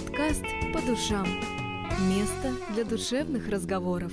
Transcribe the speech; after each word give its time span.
Подкаст 0.00 0.44
«По 0.72 0.80
душам». 0.80 1.26
Место 2.08 2.54
для 2.72 2.84
душевных 2.84 3.48
разговоров. 3.48 4.12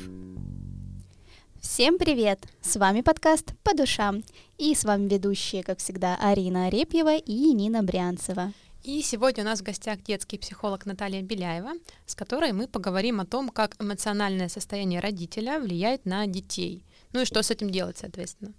Всем 1.61 1.97
привет! 1.97 2.41
С 2.59 2.75
вами 2.75 2.99
подкаст 2.99 3.53
«По 3.63 3.73
душам». 3.73 4.21
И 4.57 4.75
с 4.75 4.83
вами 4.83 5.07
ведущие, 5.07 5.63
как 5.63 5.79
всегда, 5.79 6.17
Арина 6.17 6.67
Арепьева 6.67 7.15
и 7.15 7.53
Нина 7.53 7.83
Брянцева. 7.83 8.51
И 8.83 9.01
сегодня 9.01 9.43
у 9.43 9.45
нас 9.45 9.61
в 9.61 9.63
гостях 9.63 10.03
детский 10.03 10.37
психолог 10.37 10.85
Наталья 10.85 11.21
Беляева, 11.21 11.71
с 12.05 12.15
которой 12.15 12.51
мы 12.51 12.67
поговорим 12.67 13.21
о 13.21 13.25
том, 13.25 13.47
как 13.47 13.81
эмоциональное 13.81 14.49
состояние 14.49 14.99
родителя 14.99 15.57
влияет 15.57 16.05
на 16.05 16.27
детей. 16.27 16.83
Ну 17.13 17.21
и 17.21 17.25
что 17.25 17.41
с 17.41 17.49
этим 17.49 17.69
делать, 17.69 17.97
соответственно. 17.97 18.51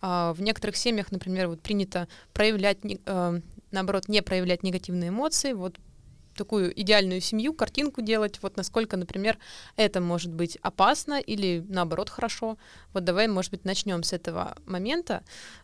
А, 0.00 0.32
в 0.32 0.40
некоторых 0.40 0.76
семьях, 0.76 1.10
например, 1.10 1.48
вот 1.48 1.60
принято 1.60 2.06
проявлять, 2.32 2.78
э, 2.84 3.40
наоборот, 3.72 4.08
не 4.08 4.22
проявлять 4.22 4.62
негативные 4.62 5.08
эмоции. 5.08 5.54
Вот 5.54 5.76
такую 6.36 6.78
идеальную 6.80 7.20
семью, 7.20 7.52
картинку 7.52 8.02
делать, 8.02 8.38
вот 8.42 8.56
насколько, 8.56 8.96
например, 8.96 9.38
это 9.76 10.00
может 10.00 10.32
быть 10.32 10.56
опасно 10.62 11.20
или 11.20 11.64
наоборот 11.68 12.10
хорошо. 12.10 12.58
Вот 12.92 13.04
давай, 13.04 13.28
может 13.28 13.50
быть, 13.50 13.64
начнем 13.64 14.02
с 14.02 14.12
этого 14.12 14.56
момента. 14.66 15.22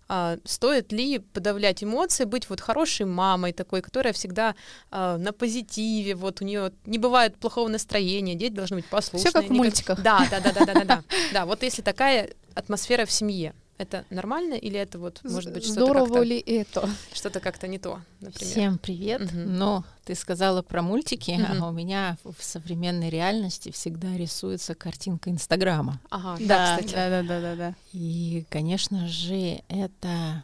А, 0.09 0.39
стоит 0.45 0.93
ли 0.93 1.19
подавлять 1.19 1.85
эмоции, 1.85 2.25
быть 2.25 2.49
вот 2.49 2.61
хорошей 2.61 3.07
мамой 3.07 3.53
такой, 3.53 3.83
которая 3.83 4.13
всегда 4.13 4.55
а, 4.91 5.19
на 5.19 5.33
позитиве, 5.33 6.15
вот 6.15 6.41
у 6.41 6.45
нее 6.45 6.73
не 6.87 6.99
бывает 6.99 7.37
плохого 7.37 7.69
настроения, 7.69 8.35
дети 8.35 8.53
должны 8.53 8.77
быть 8.77 8.87
послушные. 8.87 9.31
Все 9.31 9.41
как 9.41 9.51
в 9.51 9.53
мультиках. 9.53 10.03
Да, 10.03 10.27
да, 10.31 10.41
да, 10.41 10.53
да, 10.53 10.65
да, 10.65 10.75
да, 10.75 10.85
да. 10.85 11.05
Да, 11.33 11.47
вот 11.47 11.63
если 11.63 11.83
такая 11.83 12.31
атмосфера 12.55 13.05
в 13.05 13.11
семье. 13.11 13.55
Это 13.79 14.05
нормально 14.11 14.55
или 14.55 14.77
это 14.79 14.99
вот 14.99 15.21
может 15.23 15.53
быть 15.53 15.63
что-то 15.63 15.81
Здорово 15.85 16.07
как-то, 16.07 16.23
ли 16.25 16.39
это? 16.41 16.91
что-то 17.13 17.39
как-то 17.39 17.69
не 17.69 17.79
то, 17.79 18.01
например? 18.21 18.51
Всем 18.53 18.79
привет. 18.79 19.21
Мгм. 19.33 19.57
Но 19.57 19.85
ты 20.05 20.17
сказала 20.17 20.63
про 20.63 20.83
мультики, 20.83 21.31
Мгм. 21.31 21.63
а 21.63 21.69
у 21.69 21.73
меня 21.73 22.19
в 22.25 22.43
современной 22.43 23.09
реальности 23.09 23.71
всегда 23.71 24.17
рисуется 24.17 24.75
картинка 24.75 25.31
Инстаграма. 25.31 26.01
Ага, 26.11 26.39
Да, 26.45 26.77
кстати. 26.77 26.93
да, 26.93 27.09
да, 27.09 27.23
да, 27.23 27.41
да, 27.41 27.55
да. 27.55 27.75
И, 27.93 28.45
конечно 28.51 29.07
же, 29.07 29.63
это 29.69 30.43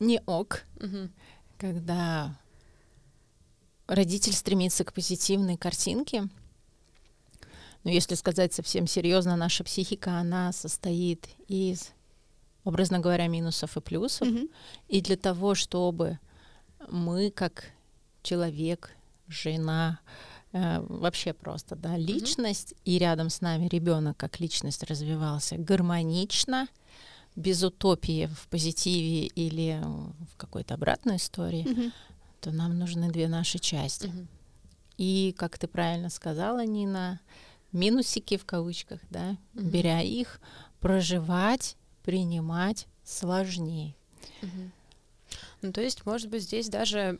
не 0.00 0.20
ок, 0.26 0.64
Мгм. 0.80 1.12
когда 1.56 2.36
родитель 3.86 4.32
стремится 4.32 4.82
к 4.82 4.92
позитивной 4.92 5.56
картинке. 5.56 6.24
Но 7.84 7.90
если 7.92 8.16
сказать 8.16 8.52
совсем 8.52 8.88
серьезно, 8.88 9.36
наша 9.36 9.62
психика, 9.62 10.18
она 10.18 10.50
состоит 10.52 11.28
из, 11.46 11.92
образно 12.64 12.98
говоря, 12.98 13.26
минусов 13.28 13.76
и 13.76 13.80
плюсов. 13.80 14.28
Мгм. 14.28 14.48
И 14.88 15.00
для 15.00 15.16
того, 15.16 15.54
чтобы 15.54 16.18
мы, 16.90 17.30
как 17.30 17.70
человек, 18.22 18.90
жена, 19.28 20.00
э, 20.52 20.80
вообще 20.88 21.32
просто, 21.32 21.76
да, 21.76 21.96
личность, 21.96 22.74
и 22.84 22.98
рядом 22.98 23.30
с 23.30 23.40
нами 23.40 23.68
ребенок 23.68 24.16
как 24.16 24.40
личность 24.40 24.82
развивался 24.84 25.56
гармонично, 25.56 26.68
без 27.36 27.62
утопии 27.64 28.26
в 28.26 28.46
позитиве 28.48 29.26
или 29.26 29.80
в 29.82 30.36
какой-то 30.36 30.74
обратной 30.74 31.16
истории, 31.16 31.66
Мгм. 31.68 31.92
то 32.40 32.52
нам 32.52 32.78
нужны 32.78 33.10
две 33.10 33.26
наши 33.28 33.58
части. 33.58 34.06
Мгм. 34.06 34.28
И, 34.98 35.34
как 35.36 35.58
ты 35.58 35.66
правильно 35.66 36.10
сказала, 36.10 36.64
Нина, 36.64 37.20
минусики 37.72 38.36
в 38.36 38.44
кавычках, 38.44 39.00
да, 39.10 39.36
Мгм. 39.54 39.70
беря 39.70 40.00
их, 40.00 40.40
проживать, 40.78 41.76
принимать 42.04 42.86
сложнее. 43.02 43.96
Мгм. 44.42 44.72
Ну, 45.62 45.72
то 45.72 45.80
есть, 45.80 46.06
может 46.06 46.28
быть, 46.28 46.42
здесь 46.42 46.68
даже 46.68 47.18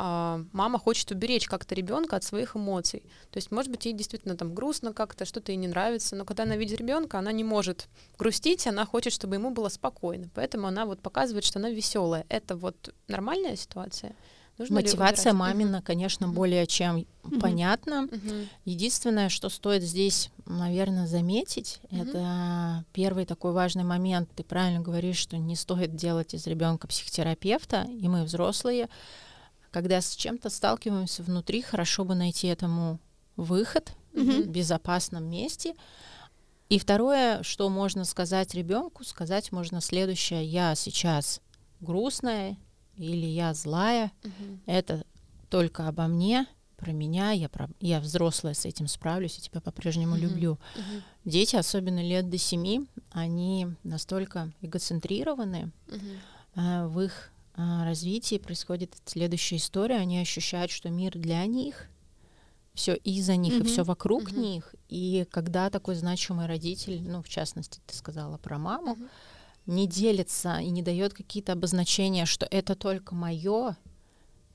а, 0.00 0.44
мама 0.52 0.78
хочет 0.78 1.10
уберечь 1.10 1.48
как-то 1.48 1.74
ребенка 1.74 2.16
от 2.16 2.24
своих 2.24 2.54
эмоций. 2.54 3.00
То 3.30 3.38
есть, 3.38 3.50
может 3.50 3.70
быть, 3.70 3.84
ей 3.84 3.94
действительно 3.94 4.36
там 4.36 4.54
грустно 4.54 4.92
как-то, 4.92 5.24
что-то 5.24 5.52
ей 5.52 5.56
не 5.56 5.66
нравится, 5.66 6.14
но 6.14 6.24
когда 6.24 6.42
она 6.42 6.56
видит 6.56 6.78
ребенка, 6.78 7.18
она 7.18 7.32
не 7.32 7.44
может 7.44 7.88
грустить, 8.18 8.66
она 8.66 8.84
хочет, 8.84 9.12
чтобы 9.12 9.36
ему 9.36 9.50
было 9.50 9.68
спокойно. 9.68 10.28
Поэтому 10.34 10.66
она 10.66 10.86
вот 10.86 11.00
показывает, 11.00 11.44
что 11.44 11.58
она 11.58 11.70
веселая. 11.70 12.26
Это 12.28 12.56
вот 12.56 12.94
нормальная 13.08 13.56
ситуация. 13.56 14.14
Нужно 14.58 14.74
Мотивация 14.74 15.32
мамина, 15.32 15.80
конечно, 15.82 16.26
Мгм. 16.26 16.34
более 16.34 16.66
чем 16.66 17.06
Мгм. 17.22 17.40
понятна. 17.40 18.02
Мгм. 18.02 18.48
Единственное, 18.64 19.28
что 19.28 19.48
стоит 19.50 19.84
здесь, 19.84 20.30
наверное, 20.46 21.06
заметить, 21.06 21.78
Мгм. 21.90 22.00
это 22.02 22.84
первый 22.92 23.24
такой 23.24 23.52
важный 23.52 23.84
момент. 23.84 24.28
Ты 24.34 24.42
правильно 24.42 24.80
говоришь, 24.80 25.18
что 25.18 25.36
не 25.36 25.54
стоит 25.54 25.94
делать 25.94 26.34
из 26.34 26.46
ребенка 26.48 26.88
психотерапевта, 26.88 27.82
и 27.88 28.08
мы 28.08 28.24
взрослые, 28.24 28.88
когда 29.70 30.00
с 30.00 30.16
чем-то 30.16 30.50
сталкиваемся 30.50 31.22
внутри, 31.22 31.62
хорошо 31.62 32.04
бы 32.04 32.16
найти 32.16 32.48
этому 32.48 32.98
выход 33.36 33.92
Мгм. 34.12 34.42
в 34.42 34.46
безопасном 34.48 35.24
месте. 35.30 35.74
И 36.68 36.78
второе, 36.80 37.42
что 37.44 37.68
можно 37.68 38.04
сказать 38.04 38.54
ребенку, 38.54 39.04
сказать 39.04 39.52
можно 39.52 39.80
следующее: 39.80 40.44
я 40.44 40.74
сейчас 40.74 41.40
грустная 41.80 42.56
или 42.98 43.26
я 43.26 43.54
злая, 43.54 44.12
Мгм. 44.22 44.60
это 44.66 45.04
только 45.50 45.88
обо 45.88 46.06
мне, 46.06 46.46
про 46.76 46.92
меня, 46.92 47.32
я, 47.32 47.48
про- 47.48 47.68
я 47.80 47.98
взрослая, 48.00 48.54
с 48.54 48.64
этим 48.64 48.86
справлюсь, 48.86 49.36
я 49.38 49.42
тебя 49.42 49.60
по-прежнему 49.60 50.12
Мгм. 50.14 50.22
люблю. 50.22 50.58
Мгм. 50.76 51.02
Дети, 51.24 51.56
особенно 51.56 52.00
лет 52.02 52.28
до 52.30 52.38
семи, 52.38 52.86
они 53.10 53.68
настолько 53.82 54.52
эгоцентрированы, 54.60 55.72
а, 56.54 56.86
в 56.86 57.00
их 57.00 57.30
а, 57.60 57.84
развитии 57.84 58.38
происходит 58.38 58.94
следующая 59.04 59.56
история, 59.56 59.96
они 59.96 60.20
ощущают, 60.20 60.70
что 60.70 60.88
мир 60.90 61.18
для 61.18 61.44
них, 61.46 61.88
все 62.74 62.94
из-за 62.94 63.34
них 63.34 63.54
и 63.54 63.56
Мгм. 63.58 63.66
все 63.66 63.82
вокруг 63.82 64.30
Мгм. 64.30 64.40
них. 64.40 64.74
И 64.88 65.26
когда 65.32 65.68
такой 65.68 65.96
значимый 65.96 66.46
родитель, 66.46 67.02
ну, 67.02 67.20
в 67.24 67.28
частности, 67.28 67.80
ты 67.84 67.96
сказала 67.96 68.36
про 68.38 68.58
маму, 68.58 68.94
Мгм. 68.94 69.08
Не 69.68 69.86
делится 69.86 70.58
и 70.58 70.70
не 70.70 70.82
дает 70.82 71.14
какие-то 71.14 71.52
обозначения, 71.52 72.24
что 72.26 72.48
это 72.50 72.74
только 72.74 73.14
мое, 73.14 73.76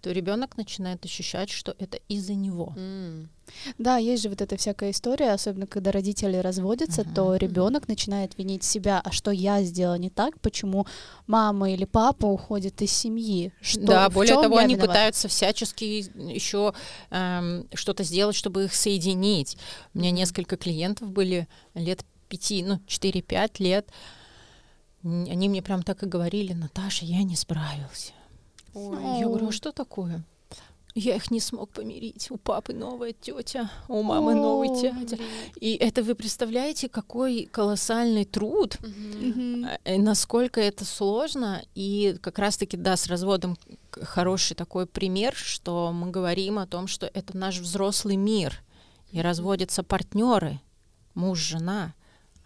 то 0.02 0.12
ребенок 0.12 0.58
начинает 0.58 1.06
ощущать, 1.06 1.50
что 1.50 1.76
это 1.80 1.98
из-за 2.10 2.34
него. 2.34 2.74
М. 2.76 3.30
Да, 3.78 3.96
есть 3.96 4.24
же 4.24 4.28
вот 4.30 4.42
эта 4.42 4.58
всякая 4.58 4.92
история, 4.92 5.32
особенно 5.32 5.66
когда 5.66 5.92
родители 5.94 6.36
разводятся, 6.38 7.04
Мгм. 7.04 7.14
то 7.14 7.36
ребенок 7.38 7.88
начинает 7.88 8.38
винить 8.38 8.66
себя, 8.66 9.00
а 9.02 9.12
что 9.14 9.32
я 9.32 9.64
сделала 9.64 9.98
не 9.98 10.10
так, 10.10 10.42
почему 10.42 10.88
мама 11.26 11.72
или 11.72 11.86
папа 11.86 12.26
уходят 12.26 12.82
из 12.82 12.92
семьи. 12.92 13.54
Что, 13.62 13.80
да, 13.86 14.10
более 14.10 14.34
того, 14.36 14.58
они 14.58 14.74
виноват? 14.74 14.90
пытаются 14.90 15.28
всячески 15.30 15.84
еще 15.84 16.74
что-то 17.74 18.04
сделать, 18.04 18.36
чтобы 18.36 18.66
их 18.66 18.74
соединить. 18.74 19.58
У 19.94 20.00
меня 20.00 20.12
несколько 20.12 20.58
клиентов 20.58 21.12
были 21.12 21.48
лет 21.76 22.04
пяти, 22.28 22.62
ну, 22.64 22.80
4-5 22.88 23.60
лет. 23.60 23.88
Они 25.04 25.50
мне 25.50 25.62
прям 25.62 25.84
так 25.84 26.04
и 26.04 26.08
говорили, 26.08 26.54
Наташа, 26.54 27.06
я 27.06 27.24
не 27.24 27.36
справился. 27.36 28.14
Ой. 28.74 29.20
Я 29.20 29.28
говорю, 29.28 29.50
а 29.50 29.52
что 29.52 29.72
такое? 29.72 30.24
Я 30.96 31.16
их 31.16 31.32
не 31.32 31.40
смог 31.40 31.72
помирить. 31.72 32.30
У 32.30 32.38
папы 32.38 32.74
новая 32.74 33.14
тетя, 33.14 33.72
у 33.88 34.04
мамы 34.04 34.36
новый 34.36 34.70
О, 34.70 34.80
дядя. 34.80 35.18
И 35.60 35.74
это 35.76 36.04
вы 36.04 36.14
представляете, 36.14 36.88
какой 36.88 37.50
колоссальный 37.52 38.26
труд, 38.26 38.78
э, 39.84 39.98
насколько 39.98 40.62
это 40.62 40.86
сложно. 40.86 41.64
И 41.74 42.16
как 42.22 42.38
раз-таки, 42.38 42.78
да, 42.78 42.96
с 42.96 43.08
разводом 43.08 43.58
хороший 43.90 44.54
такой 44.54 44.86
пример, 44.86 45.34
что 45.36 45.92
мы 45.92 46.12
говорим 46.12 46.60
о 46.60 46.68
том, 46.68 46.86
что 46.86 47.08
это 47.08 47.36
наш 47.36 47.58
взрослый 47.58 48.16
мир. 48.16 48.62
И 49.12 49.20
разводятся 49.20 49.82
партнеры, 49.82 50.60
муж, 51.16 51.40
жена. 51.40 51.96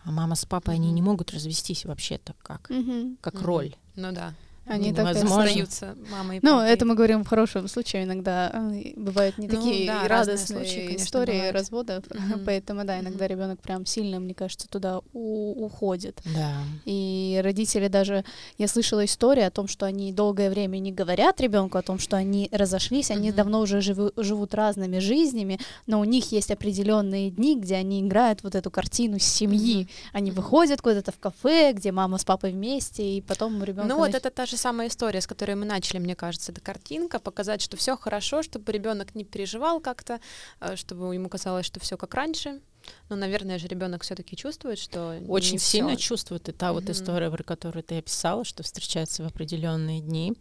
А 0.07 0.12
мама 0.12 0.35
с 0.35 0.45
папой, 0.45 0.75
они 0.75 0.94
не 0.94 1.01
могут 1.01 1.34
развестись 1.34 1.84
вообще-то 1.84 2.34
как, 2.41 2.72
как 3.19 3.41
роль. 3.41 3.75
Ну 3.97 4.13
да. 4.13 4.34
Они 4.67 4.94
так. 4.94 5.07
Остаются 5.16 5.95
мама 6.11 6.35
и 6.35 6.39
Ну, 6.41 6.59
это 6.59 6.85
мы 6.85 6.95
говорим 6.95 7.23
в 7.23 7.28
хорошем 7.28 7.67
случае, 7.67 8.03
иногда 8.03 8.51
э, 8.53 8.94
бывают 8.95 9.38
не 9.38 9.47
Ну, 9.47 9.55
такие 9.55 9.87
да, 9.87 10.08
разные 10.08 10.35
радостные 10.35 10.59
случаи, 10.66 10.85
конечно, 10.87 11.05
истории 11.05 11.31
бывают. 11.34 11.55
разводов, 11.55 12.03
Мгм. 12.09 12.41
поэтому 12.46 12.84
да, 12.85 12.99
иногда 12.99 13.25
Мгм. 13.25 13.34
ребенок 13.34 13.59
прям 13.61 13.85
сильно, 13.85 14.19
мне 14.19 14.34
кажется, 14.34 14.67
туда 14.67 14.99
у- 15.14 15.66
уходит. 15.66 16.19
Да. 16.35 16.53
И 16.85 17.40
родители 17.43 17.87
даже, 17.87 18.25
я 18.58 18.67
слышала 18.67 19.05
историю 19.05 19.47
о 19.47 19.52
том, 19.52 19.67
что 19.67 19.85
они 19.85 20.11
долгое 20.11 20.49
время 20.49 20.79
не 20.79 20.91
говорят 20.91 21.40
ребенку 21.40 21.78
о 21.78 21.81
том, 21.81 21.97
что 21.99 22.17
они 22.17 22.49
разошлись, 22.52 23.09
они 23.11 23.29
Мгм. 23.29 23.37
давно 23.37 23.59
уже 23.61 23.79
живу- 23.81 24.11
живут 24.17 24.53
разными 24.53 24.99
жизнями, 24.99 25.59
но 25.85 25.99
у 25.99 26.03
них 26.03 26.31
есть 26.31 26.52
определенные 26.52 27.29
дни, 27.31 27.58
где 27.59 27.75
они 27.75 28.02
играют 28.02 28.43
вот 28.43 28.55
эту 28.55 28.70
картину 28.70 29.20
семьи. 29.20 29.84
Мгм. 29.84 29.90
Они 30.13 30.31
Мгм. 30.31 30.41
выходят 30.41 30.81
куда-то 30.81 31.11
в 31.11 31.20
кафе, 31.20 31.72
где 31.73 31.91
мама 31.91 32.17
с 32.17 32.25
папой 32.25 32.52
вместе, 32.52 33.03
и 33.17 33.22
потом 33.22 33.61
у 33.61 33.63
ребенка. 33.63 33.87
Ну 33.87 33.97
вот 33.97 34.13
это 34.13 34.29
та 34.29 34.46
же 34.46 34.57
самая 34.58 34.88
история, 34.88 35.22
с 35.22 35.28
которой 35.28 35.56
мы 35.56 35.66
начали, 35.66 36.00
мне 36.00 36.16
кажется, 36.16 36.52
это 36.52 36.62
картинка, 36.62 37.20
показать, 37.20 37.62
что 37.62 37.78
все 37.78 37.96
хорошо, 37.98 38.44
чтобы 38.44 38.72
ребенок 38.72 39.16
не 39.16 39.24
переживал 39.24 39.80
как-то, 39.80 40.20
э, 40.59 40.76
чтобы 40.76 41.14
ему 41.14 41.30
казалось, 41.30 41.66
что 41.66 41.80
все 41.80 41.98
как 41.98 42.14
раньше. 42.14 42.59
Но, 43.09 43.16
наверное, 43.18 43.58
же 43.59 43.68
ребенок 43.68 44.04
все-таки 44.04 44.36
чувствует, 44.38 44.80
что 44.80 45.20
очень 45.28 45.59
сильно 45.59 45.96
всё. 45.98 46.08
чувствует. 46.08 46.48
И 46.48 46.52
та 46.54 46.72
вот 46.72 46.84
Мгм. 46.84 46.94
история, 46.94 47.30
про 47.30 47.44
которую 47.44 47.84
ты 47.84 47.98
описала, 47.98 48.46
что 48.46 48.64
встречаются 48.64 49.24
в 49.24 49.28
определенные 49.28 50.00
дни, 50.00 50.34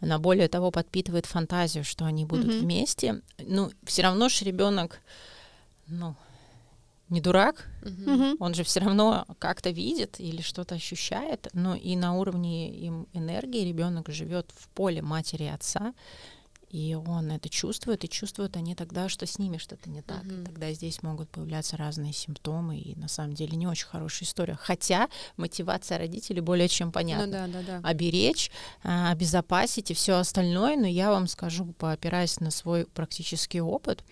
она 0.00 0.18
более 0.18 0.48
того 0.48 0.70
подпитывает 0.72 1.26
фантазию, 1.26 1.84
что 1.84 2.04
они 2.04 2.24
будут 2.24 2.46
Мгм. 2.48 2.58
вместе. 2.60 3.22
Ну, 3.38 3.70
все 3.84 4.02
равно 4.02 4.28
же 4.28 4.44
ребенок, 4.44 5.00
ну, 5.86 6.16
не 7.08 7.20
дурак. 7.20 7.68
Мгм. 7.82 8.36
он 8.38 8.54
же 8.54 8.62
все 8.64 8.80
равно 8.80 9.26
как-то 9.38 9.70
видит 9.70 10.20
или 10.20 10.40
что-то 10.40 10.76
ощущает, 10.76 11.48
но 11.52 11.74
и 11.74 11.96
на 11.96 12.14
уровне 12.14 12.72
им 12.74 13.06
энергии 13.12 13.66
ребенок 13.66 14.08
живет 14.08 14.50
в 14.56 14.68
поле 14.68 15.02
матери 15.02 15.44
и 15.44 15.48
отца, 15.48 15.94
и 16.72 16.94
он 16.94 17.30
это 17.30 17.50
чувствует, 17.50 18.02
и 18.02 18.08
чувствуют 18.08 18.56
они 18.56 18.74
тогда, 18.74 19.10
что 19.10 19.26
с 19.26 19.38
ними 19.38 19.58
что-то 19.58 19.90
не 19.90 20.00
так. 20.00 20.24
Мгм. 20.24 20.40
И 20.40 20.44
тогда 20.46 20.72
здесь 20.72 21.02
могут 21.02 21.28
появляться 21.28 21.76
разные 21.76 22.14
симптомы, 22.14 22.78
и 22.78 22.96
на 22.96 23.08
самом 23.08 23.34
деле 23.34 23.58
не 23.58 23.66
очень 23.66 23.86
хорошая 23.86 24.26
история. 24.26 24.56
Хотя 24.58 25.08
мотивация 25.36 25.98
родителей 25.98 26.40
более 26.40 26.68
чем 26.68 26.90
понятна. 26.90 27.26
Ну 27.26 27.32
да, 27.32 27.46
да, 27.46 27.80
да. 27.80 27.88
Оберечь, 27.88 28.50
а, 28.82 29.10
обезопасить 29.10 29.90
и 29.90 29.94
все 29.94 30.14
остальное, 30.14 30.78
но 30.78 30.86
я 30.86 31.10
вам 31.10 31.26
скажу, 31.26 31.66
поопираясь 31.74 32.40
на 32.40 32.50
свой 32.50 32.86
практический 32.86 33.60
опыт, 33.60 34.02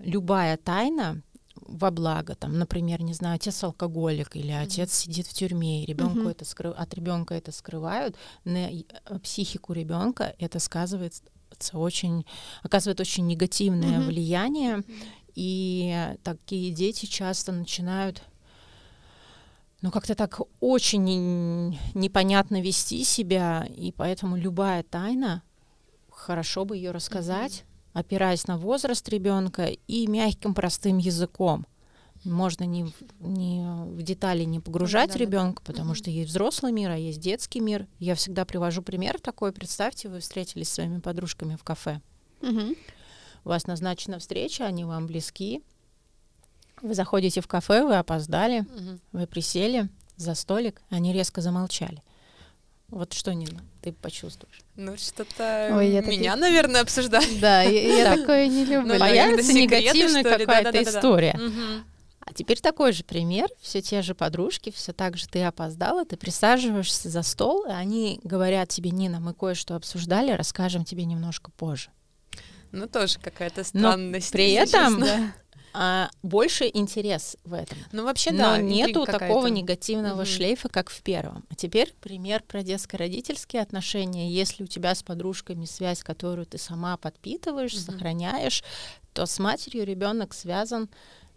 любая 0.00 0.56
тайна 0.56 1.22
во 1.66 1.90
благо, 1.90 2.34
там, 2.34 2.58
например, 2.58 3.02
не 3.02 3.14
знаю, 3.14 3.36
отец 3.36 3.62
алкоголик 3.64 4.36
или 4.36 4.52
отец 4.52 4.92
сидит 4.94 5.26
в 5.26 5.34
тюрьме, 5.34 5.82
и 5.82 5.86
ребенку 5.86 6.20
Мгм. 6.20 6.28
это 6.28 6.44
скры- 6.44 6.72
от 6.72 6.94
ребенка 6.94 7.34
это 7.34 7.52
скрывают, 7.52 8.16
на 8.44 8.70
э, 8.70 8.82
психику 9.22 9.72
ребенка 9.72 10.34
это 10.38 10.58
сказывается 10.58 11.22
очень, 11.72 12.24
оказывает 12.62 12.98
очень 13.00 13.26
негативное 13.26 13.98
Мгм. 13.98 14.06
влияние, 14.08 14.82
и 15.34 16.16
такие 16.22 16.72
дети 16.72 17.06
часто 17.06 17.52
начинают 17.52 18.22
ну, 19.80 19.90
как-то 19.90 20.14
так 20.14 20.40
очень 20.60 21.02
не- 21.02 21.78
непонятно 21.94 22.60
вести 22.60 23.02
себя, 23.04 23.66
и 23.68 23.90
поэтому 23.90 24.36
любая 24.36 24.84
тайна, 24.84 25.42
хорошо 26.08 26.64
бы 26.64 26.76
ее 26.76 26.92
рассказать, 26.92 27.64
опираясь 27.92 28.46
на 28.46 28.56
возраст 28.58 29.08
ребенка 29.08 29.66
и 29.86 30.06
мягким 30.06 30.54
простым 30.54 30.98
языком. 30.98 31.66
Можно 32.24 32.64
не, 32.64 32.92
не 33.18 33.64
в 33.86 34.00
детали 34.02 34.44
не 34.44 34.60
погружать 34.60 35.08
Да-да-да. 35.08 35.24
ребенка, 35.24 35.62
потому 35.64 35.88
Мгм. 35.88 35.94
что 35.96 36.10
есть 36.10 36.30
взрослый 36.30 36.70
мир, 36.72 36.90
а 36.90 36.96
есть 36.96 37.18
детский 37.20 37.58
мир. 37.60 37.88
Я 37.98 38.14
всегда 38.14 38.44
привожу 38.44 38.80
пример 38.82 39.20
такой. 39.20 39.52
Представьте, 39.52 40.08
вы 40.08 40.20
встретились 40.20 40.68
с 40.68 40.74
своими 40.74 41.00
подружками 41.00 41.56
в 41.56 41.64
кафе. 41.64 42.00
Мгм. 42.40 42.76
У 43.44 43.48
вас 43.48 43.66
назначена 43.66 44.20
встреча, 44.20 44.64
они 44.66 44.84
вам 44.84 45.08
близки. 45.08 45.62
Вы 46.80 46.94
заходите 46.94 47.40
в 47.40 47.48
кафе, 47.48 47.84
вы 47.84 47.96
опоздали, 47.96 48.60
Мгм. 48.60 49.00
вы 49.12 49.26
присели 49.26 49.88
за 50.16 50.34
столик, 50.34 50.80
они 50.90 51.12
резко 51.12 51.40
замолчали. 51.40 52.02
Вот 52.92 53.14
что, 53.14 53.32
Нина, 53.32 53.60
ты 53.80 53.92
почувствуешь? 53.92 54.60
Ну, 54.76 54.96
что-то 54.98 55.70
Ой, 55.72 55.88
я 55.90 56.02
меня, 56.02 56.32
таких- 56.32 56.40
наверное, 56.42 56.82
обсуждают. 56.82 57.40
Да, 57.40 57.62
я, 57.62 58.04
Да. 58.04 58.16
такое 58.18 58.46
не 58.46 58.64
люблю. 58.66 58.92
Ну, 58.94 58.98
Появится 58.98 59.48
какие-то 59.50 59.76
секреты, 59.76 59.98
негативная 59.98 60.22
какая-то 60.38 60.82
история. 60.82 61.40
А 62.24 62.32
теперь 62.34 62.60
такой 62.60 62.92
же 62.92 63.02
пример. 63.02 63.48
Все 63.60 63.80
те 63.82 64.00
же 64.02 64.14
подружки, 64.14 64.70
все 64.70 64.92
так 64.92 65.16
же 65.16 65.26
ты 65.26 65.42
опоздала, 65.42 66.04
ты 66.04 66.16
присаживаешься 66.16 67.08
за 67.08 67.22
стол, 67.22 67.64
и 67.66 67.70
они 67.72 68.20
говорят 68.22 68.68
тебе, 68.68 68.90
Нина, 68.90 69.18
мы 69.20 69.34
кое-что 69.34 69.74
обсуждали, 69.74 70.30
расскажем 70.30 70.84
тебе 70.84 71.04
немножко 71.04 71.50
позже. 71.50 71.88
Ну, 72.70 72.86
тоже 72.86 73.18
какая-то 73.18 73.62
Но 73.72 73.80
странность. 73.80 74.30
при 74.32 74.50
если 74.52 74.78
этом 74.78 75.00
честно. 75.00 75.34
А, 75.74 76.10
больше 76.22 76.70
интерес 76.72 77.36
в 77.44 77.54
этом. 77.54 77.78
Ну, 77.92 78.04
вообще, 78.04 78.30
Но 78.32 78.38
да. 78.38 78.58
нету 78.60 79.00
интрига 79.00 79.18
такого 79.18 79.46
негативного 79.46 80.16
Мгм. 80.22 80.26
шлейфа, 80.26 80.68
как 80.68 80.90
в 80.90 81.02
первом. 81.02 81.44
А 81.50 81.54
теперь 81.54 81.94
пример 82.00 82.42
про 82.46 82.62
детско-родительские 82.62 83.62
отношения. 83.62 84.30
Если 84.30 84.64
у 84.64 84.66
тебя 84.66 84.94
с 84.94 85.02
подружками 85.02 85.64
связь, 85.64 86.02
которую 86.02 86.46
ты 86.46 86.58
сама 86.58 86.96
подпитываешь, 86.96 87.74
Мгм. 87.74 87.82
сохраняешь, 87.82 88.62
то 89.12 89.26
с 89.26 89.38
матерью 89.38 89.84
ребенок 89.84 90.34
связан 90.34 90.88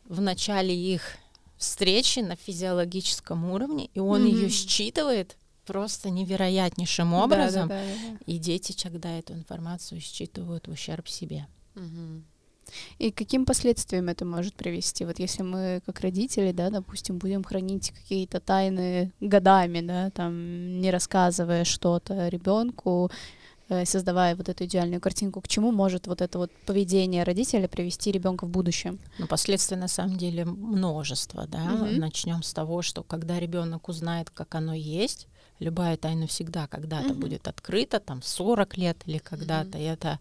в 0.05 0.21
начале 0.21 0.75
их 0.75 1.17
встречи 1.57 2.19
на 2.19 2.35
физиологическом 2.35 3.49
уровне, 3.51 3.89
и 3.93 3.99
он 3.99 4.25
ее 4.25 4.47
Мгм. 4.47 4.49
считывает 4.49 5.37
просто 5.65 6.09
невероятнейшим 6.09 7.11
Да, 7.11 7.17
да, 7.17 7.23
образом. 7.23 7.69
да, 7.69 7.81
да, 7.81 7.91
да. 8.11 8.17
И 8.25 8.37
дети 8.37 8.71
тогда 8.73 9.17
эту 9.17 9.33
информацию 9.33 9.99
считывают 10.01 10.67
в 10.67 10.71
ущерб 10.71 11.07
себе. 11.07 11.47
Мгм. 11.73 12.25
И 12.97 13.11
к 13.11 13.17
каким 13.17 13.45
последствиям 13.45 14.09
это 14.09 14.25
может 14.25 14.55
привести? 14.55 15.05
Вот 15.05 15.19
если 15.19 15.43
мы, 15.43 15.81
как 15.85 15.99
родители, 16.01 16.51
да, 16.51 16.69
допустим, 16.69 17.17
будем 17.17 17.43
хранить 17.43 17.91
какие-то 17.91 18.39
тайны 18.39 19.11
годами, 19.19 19.81
да, 19.81 20.09
там, 20.11 20.81
не 20.81 20.91
рассказывая 20.91 21.63
что-то 21.63 22.27
ребенку, 22.27 23.11
э, 23.69 23.85
создавая 23.85 24.35
вот 24.35 24.49
эту 24.49 24.65
идеальную 24.65 25.01
картинку, 25.01 25.41
к 25.41 25.47
чему 25.47 25.71
может 25.71 26.07
вот 26.07 26.21
это 26.21 26.37
вот 26.37 26.51
поведение 26.65 27.23
родителя 27.23 27.67
привести 27.67 28.11
ребенка 28.11 28.45
в 28.45 28.49
будущем? 28.49 28.99
Но 29.17 29.27
последствий 29.27 29.77
на 29.77 29.87
самом 29.87 30.17
деле 30.17 30.45
множество, 30.45 31.47
да. 31.47 31.65
Мгм. 31.65 31.99
Начнем 31.99 32.43
с 32.43 32.53
того, 32.53 32.81
что 32.81 33.03
когда 33.03 33.39
ребенок 33.39 33.89
узнает, 33.89 34.29
как 34.29 34.55
оно 34.55 34.73
есть, 34.73 35.27
любая 35.59 35.97
тайна 35.97 36.27
всегда 36.27 36.67
когда-то 36.67 37.09
Мгм. 37.09 37.19
будет 37.19 37.47
открыта, 37.47 37.99
там 37.99 38.21
40 38.21 38.77
лет 38.77 38.97
или 39.05 39.17
когда-то, 39.17 39.77
и 39.77 39.83
это 39.83 40.19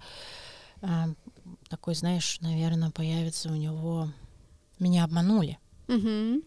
а, 0.82 1.08
такой, 1.68 1.94
знаешь, 1.94 2.40
наверное, 2.40 2.90
появится 2.90 3.50
у 3.50 3.54
него 3.54 4.08
меня 4.78 5.04
обманули. 5.04 5.58
Мгм. 5.88 6.42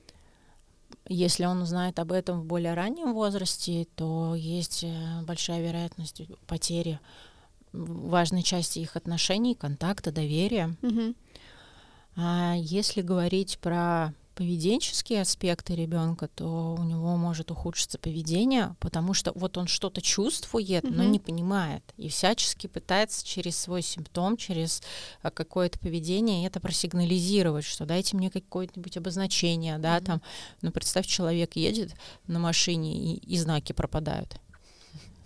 Если 1.10 1.46
он 1.46 1.62
узнает 1.62 2.00
об 2.00 2.12
этом 2.12 2.42
в 2.42 2.46
более 2.46 2.74
раннем 2.74 3.14
возрасте, 3.14 3.88
то 3.96 4.36
есть 4.36 4.84
э, 4.84 5.22
большая 5.24 5.62
вероятность 5.62 6.22
потери 6.48 7.00
важной 7.72 8.44
части 8.44 8.80
их 8.80 8.96
отношений, 8.96 9.56
контакта, 9.56 10.12
доверия. 10.12 10.76
Мгм. 10.82 11.16
А 12.16 12.56
если 12.58 13.02
говорить 13.02 13.60
про 13.60 14.14
поведенческие 14.38 15.22
аспекты 15.22 15.74
ребенка, 15.74 16.28
то 16.28 16.76
у 16.78 16.84
него 16.84 17.18
может 17.18 17.50
ухудшиться 17.50 17.98
поведение, 17.98 18.76
потому 18.80 19.16
что 19.16 19.32
вот 19.34 19.58
он 19.58 19.66
что-то 19.66 20.00
чувствует, 20.00 20.84
но 20.84 21.04
не 21.04 21.20
понимает, 21.20 21.82
и 21.98 22.08
всячески 22.08 22.68
пытается 22.68 23.26
через 23.26 23.58
свой 23.58 23.82
симптом, 23.82 24.38
через 24.38 24.84
а, 25.24 25.32
какое-то 25.32 25.80
поведение 25.80 26.46
это 26.46 26.60
просигнализировать, 26.60 27.66
что 27.66 27.86
дайте 27.86 28.16
мне 28.16 28.30
какое-нибудь 28.30 28.96
обозначение, 28.98 29.80
да, 29.80 30.00
там, 30.02 30.22
ну 30.62 30.72
представь, 30.72 31.08
человек 31.08 31.56
едет 31.56 31.96
на 32.28 32.38
машине 32.38 32.96
и, 32.96 33.16
и 33.16 33.38
знаки 33.40 33.74
пропадают. 33.74 34.40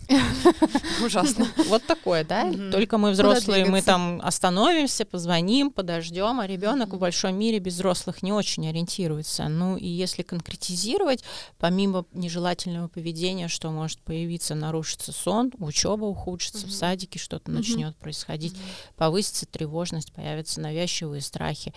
Ужасно. 1.04 1.46
Вот 1.68 1.84
такое, 1.84 2.24
да? 2.24 2.52
Только 2.70 2.98
мы 2.98 3.10
взрослые, 3.10 3.64
мы 3.66 3.82
там 3.82 4.20
остановимся, 4.22 5.04
позвоним, 5.04 5.70
подождем, 5.70 6.40
а 6.40 6.46
ребенок 6.46 6.94
в 6.94 6.98
большом 6.98 7.36
мире 7.36 7.58
без 7.58 7.74
взрослых 7.74 8.22
не 8.22 8.32
очень 8.32 8.68
ориентируется. 8.68 9.48
Ну 9.48 9.76
и 9.76 9.86
если 9.86 10.22
конкретизировать, 10.22 11.24
помимо 11.58 12.04
нежелательного 12.12 12.88
поведения, 12.88 13.48
что 13.48 13.70
может 13.70 14.00
появиться, 14.00 14.54
нарушится 14.54 15.12
сон, 15.12 15.52
учеба 15.58 16.04
ухудшится, 16.04 16.66
в 16.66 16.72
садике 16.72 17.18
что-то 17.18 17.50
начнет 17.50 17.96
происходить, 17.96 18.54
повысится 18.96 19.46
тревожность, 19.46 20.12
появятся 20.12 20.60
навязчивые 20.60 21.20
страхи, 21.20 21.72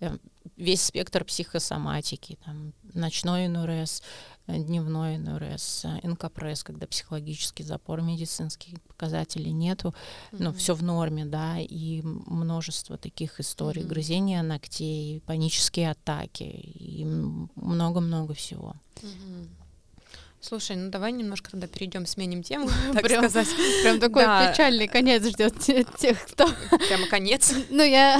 Э, 0.00 0.16
весь 0.56 0.82
спектр 0.82 1.24
психосоматики, 1.24 2.38
там, 2.44 2.72
ночной 2.94 3.48
НРС, 3.48 4.02
э, 4.46 4.58
дневной 4.58 5.18
НРС, 5.18 5.84
э, 5.84 6.00
НКПРС, 6.08 6.64
когда 6.64 6.86
психологический 6.86 7.62
запор, 7.64 8.02
медицинских 8.02 8.80
показателей 8.82 9.52
нету, 9.52 9.94
ну, 10.32 10.50
Мгм. 10.50 10.58
все 10.58 10.74
в 10.74 10.82
норме, 10.82 11.24
да, 11.24 11.58
и 11.58 12.02
множество 12.02 12.96
таких 12.96 13.40
историй, 13.40 13.82
Мгм. 13.82 13.90
грызения 13.90 14.42
ногтей, 14.42 15.20
панические 15.20 15.90
атаки 15.92 16.42
и 16.44 17.04
много-много 17.54 18.34
всего. 18.34 18.74
Мгм. 19.02 19.48
Слушай, 20.40 20.76
ну 20.76 20.90
давай 20.90 21.12
немножко 21.12 21.50
тогда 21.50 21.66
перейдем, 21.66 22.06
сменим 22.06 22.42
тему, 22.42 22.68
так 22.94 23.02
Прям- 23.02 23.28
сказать. 23.28 23.48
Прям 23.82 24.00
такой 24.00 24.24
Да. 24.24 24.50
печальный 24.50 24.88
конец 24.88 25.22
ждет 25.24 25.58
тех, 25.58 26.24
кто... 26.26 26.46
Прямо 26.88 27.06
конец. 27.08 27.52
Ну, 27.68 27.82
я 27.82 28.18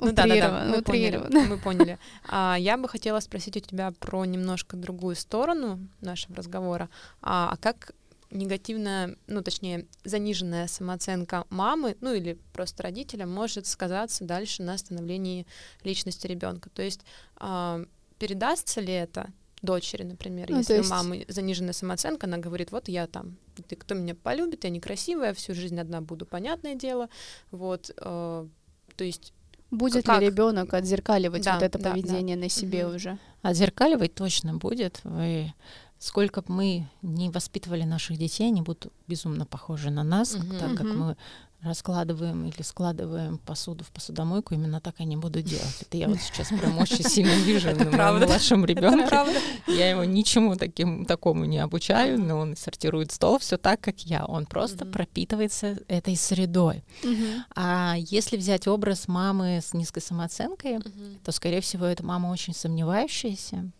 Ну 0.00 0.12
да, 0.12 0.26
да, 0.26 0.36
да, 0.36 0.64
мы 0.68 0.82
поняли. 0.82 1.16
Мы 1.16 1.58
поняли. 1.58 1.98
А, 2.28 2.56
я 2.58 2.76
бы 2.76 2.88
хотела 2.88 3.18
спросить 3.20 3.56
у 3.56 3.60
тебя 3.60 3.90
про 3.98 4.24
немножко 4.24 4.76
другую 4.76 5.16
сторону 5.16 5.80
нашего 6.00 6.36
разговора. 6.36 6.88
А, 7.20 7.50
а 7.52 7.56
как 7.56 7.92
негативная, 8.30 9.16
ну 9.26 9.42
точнее 9.42 9.86
заниженная 10.04 10.66
самооценка 10.68 11.46
мамы, 11.50 11.96
ну 12.00 12.12
или 12.14 12.38
просто 12.52 12.84
родителя 12.84 13.26
может 13.26 13.66
сказаться 13.66 14.24
дальше 14.24 14.62
на 14.62 14.78
становлении 14.78 15.46
личности 15.82 16.28
ребенка? 16.28 16.70
То 16.70 16.82
есть 16.82 17.00
а, 17.36 17.82
передастся 18.18 18.80
ли 18.80 18.92
это 18.92 19.30
дочери, 19.64 20.02
например, 20.04 20.50
Ну, 20.50 20.58
если 20.58 20.74
есть- 20.74 20.88
у 20.88 20.90
мамы 20.90 21.24
заниженная 21.28 21.72
самооценка, 21.72 22.26
она 22.26 22.38
говорит, 22.38 22.70
вот 22.72 22.88
я 22.88 23.06
там, 23.06 23.36
ты 23.68 23.76
кто 23.76 23.94
меня 23.94 24.14
полюбит, 24.14 24.64
я 24.64 24.70
некрасивая, 24.70 25.32
всю 25.34 25.54
жизнь 25.54 25.78
одна 25.80 26.00
буду, 26.00 26.26
понятное 26.26 26.74
дело, 26.74 27.08
вот, 27.50 27.90
э, 27.96 28.46
то 28.96 29.04
есть 29.04 29.32
Будет 29.70 30.06
Как? 30.06 30.20
ли 30.20 30.26
ребенок 30.28 30.72
отзеркаливать 30.72 31.42
Да, 31.42 31.54
вот 31.54 31.62
это 31.64 31.78
да, 31.78 31.84
да. 31.84 31.90
поведение 31.90 32.36
на 32.36 32.48
себе 32.48 32.86
Мгм. 32.86 32.94
уже? 32.96 33.18
Отзеркаливать 33.42 34.14
точно 34.14 34.54
будет. 34.54 35.00
Вы 35.02 35.52
сколько 35.98 36.42
бы 36.42 36.52
мы 36.52 36.88
не 37.02 37.28
воспитывали 37.30 37.82
наших 37.82 38.16
детей, 38.18 38.46
они 38.48 38.62
будут 38.62 38.92
безумно 39.08 39.46
похожи 39.46 39.90
на 39.90 40.04
нас, 40.04 40.34
Мгм. 40.36 40.58
так 40.58 40.70
как 40.76 40.86
Мгм. 40.86 40.98
мы 41.00 41.16
раскладываем 41.64 42.46
или 42.46 42.62
складываем 42.62 43.38
посуду 43.38 43.84
в 43.84 43.90
посудомойку, 43.90 44.54
именно 44.54 44.80
так 44.80 44.96
они 44.98 45.16
будут 45.16 45.44
делать. 45.44 45.78
Это 45.80 45.96
я 45.96 46.08
вот 46.08 46.18
сейчас 46.20 46.48
прям 46.48 46.78
очень 46.78 47.04
сильно 47.04 47.34
вижу 47.44 47.68
Это 47.68 47.84
на 47.84 48.12
моем 48.12 48.26
младшем 48.26 48.64
ребенке. 48.64 49.18
Я 49.66 49.90
его 49.90 50.04
ничему 50.04 50.56
таким, 50.56 51.04
такому 51.04 51.44
не 51.44 51.58
обучаю, 51.58 52.20
но 52.20 52.38
он 52.38 52.56
сортирует 52.56 53.12
стол 53.12 53.38
все 53.38 53.56
так, 53.56 53.80
как 53.80 54.00
я. 54.00 54.24
Он 54.24 54.46
просто 54.46 54.84
пропитывается 54.84 55.78
этой 55.88 56.16
средой. 56.16 56.84
А 57.54 57.96
если 57.98 58.36
взять 58.36 58.68
образ 58.68 59.08
мамы 59.08 59.60
с 59.62 59.72
низкой 59.74 60.00
самооценкой, 60.00 60.80
то, 61.24 61.32
скорее 61.32 61.60
всего, 61.60 61.86
эта 61.86 62.04
мама 62.04 62.28
очень 62.28 62.54
сомневающаяся. 62.54 63.70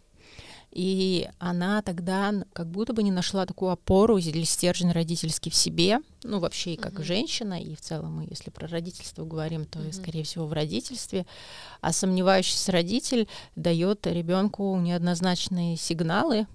И 0.74 1.28
она 1.38 1.82
тогда 1.82 2.34
как 2.52 2.66
будто 2.66 2.92
бы 2.92 3.04
не 3.04 3.12
нашла 3.12 3.46
такую 3.46 3.70
опору 3.70 4.18
или 4.18 4.42
стержень 4.42 4.90
родительский 4.90 5.52
в 5.52 5.54
себе, 5.54 6.00
ну, 6.24 6.40
вообще 6.40 6.74
и 6.74 6.76
как 6.76 6.94
Мгм. 6.94 7.04
женщина, 7.04 7.62
и 7.62 7.76
в 7.76 7.80
целом, 7.80 8.16
мы, 8.16 8.26
если 8.28 8.50
про 8.50 8.66
родительство 8.66 9.24
говорим, 9.24 9.66
то, 9.66 9.78
и, 9.78 9.84
Мгм. 9.84 9.92
скорее 9.92 10.24
всего, 10.24 10.46
в 10.46 10.52
родительстве. 10.52 11.26
А 11.80 11.92
сомневающийся 11.92 12.72
родитель 12.72 13.28
дает 13.54 14.04
ребенку 14.08 14.76
неоднозначные 14.80 15.76
сигналы, 15.76 16.48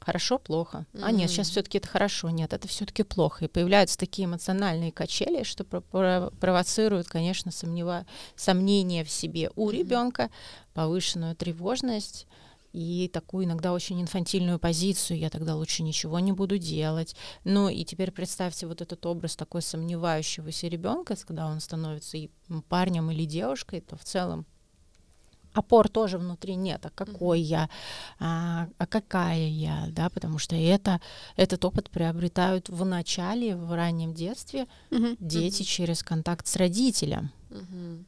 хорошо, 0.00 0.38
плохо. 0.38 0.86
А 1.02 1.12
нет, 1.12 1.30
сейчас 1.30 1.50
все-таки 1.50 1.76
это 1.76 1.88
хорошо, 1.88 2.30
нет, 2.30 2.54
это 2.54 2.66
все-таки 2.68 3.02
плохо. 3.02 3.44
И 3.44 3.48
появляются 3.48 3.98
такие 3.98 4.24
эмоциональные 4.24 4.92
качели, 4.92 5.42
что 5.42 5.64
про- 5.64 5.82
про- 5.82 6.30
провоцируют, 6.40 7.06
конечно, 7.06 7.52
сомнева- 7.52 8.06
сомнения 8.34 9.04
в 9.04 9.10
себе 9.10 9.50
у 9.56 9.66
Мгм. 9.68 9.76
ребенка, 9.78 10.30
повышенную 10.72 11.36
тревожность 11.36 12.26
и 12.72 13.08
такую 13.12 13.44
иногда 13.44 13.72
очень 13.72 14.00
инфантильную 14.00 14.58
позицию. 14.58 15.18
Я 15.18 15.30
тогда 15.30 15.54
лучше 15.54 15.82
ничего 15.82 16.18
не 16.18 16.32
буду 16.32 16.58
делать. 16.58 17.14
Ну 17.44 17.68
и 17.68 17.84
теперь 17.84 18.10
представьте 18.10 18.66
вот 18.66 18.80
этот 18.80 19.04
образ 19.06 19.36
такой 19.36 19.62
сомневающегося 19.62 20.68
ребенка, 20.68 21.16
когда 21.26 21.46
он 21.46 21.60
становится 21.60 22.16
и 22.16 22.30
парнем 22.68 23.10
или 23.10 23.24
девушкой, 23.24 23.80
то 23.80 23.96
в 23.96 24.04
целом 24.04 24.46
опор 25.54 25.88
тоже 25.88 26.18
внутри 26.18 26.54
нет, 26.54 26.84
а 26.86 26.90
какой 26.90 27.40
я, 27.40 27.68
а, 28.18 28.68
а 28.78 28.86
какая 28.86 29.48
я, 29.48 29.86
да, 29.90 30.08
потому 30.08 30.38
что 30.38 30.56
это, 30.56 31.00
этот 31.36 31.64
опыт 31.64 31.90
приобретают 31.90 32.68
в 32.68 32.84
начале, 32.84 33.56
в 33.56 33.72
раннем 33.74 34.14
детстве 34.14 34.66
дети 35.20 35.62
через 35.62 36.02
контакт 36.02 36.46
с 36.46 36.56
родителем. 36.56 37.30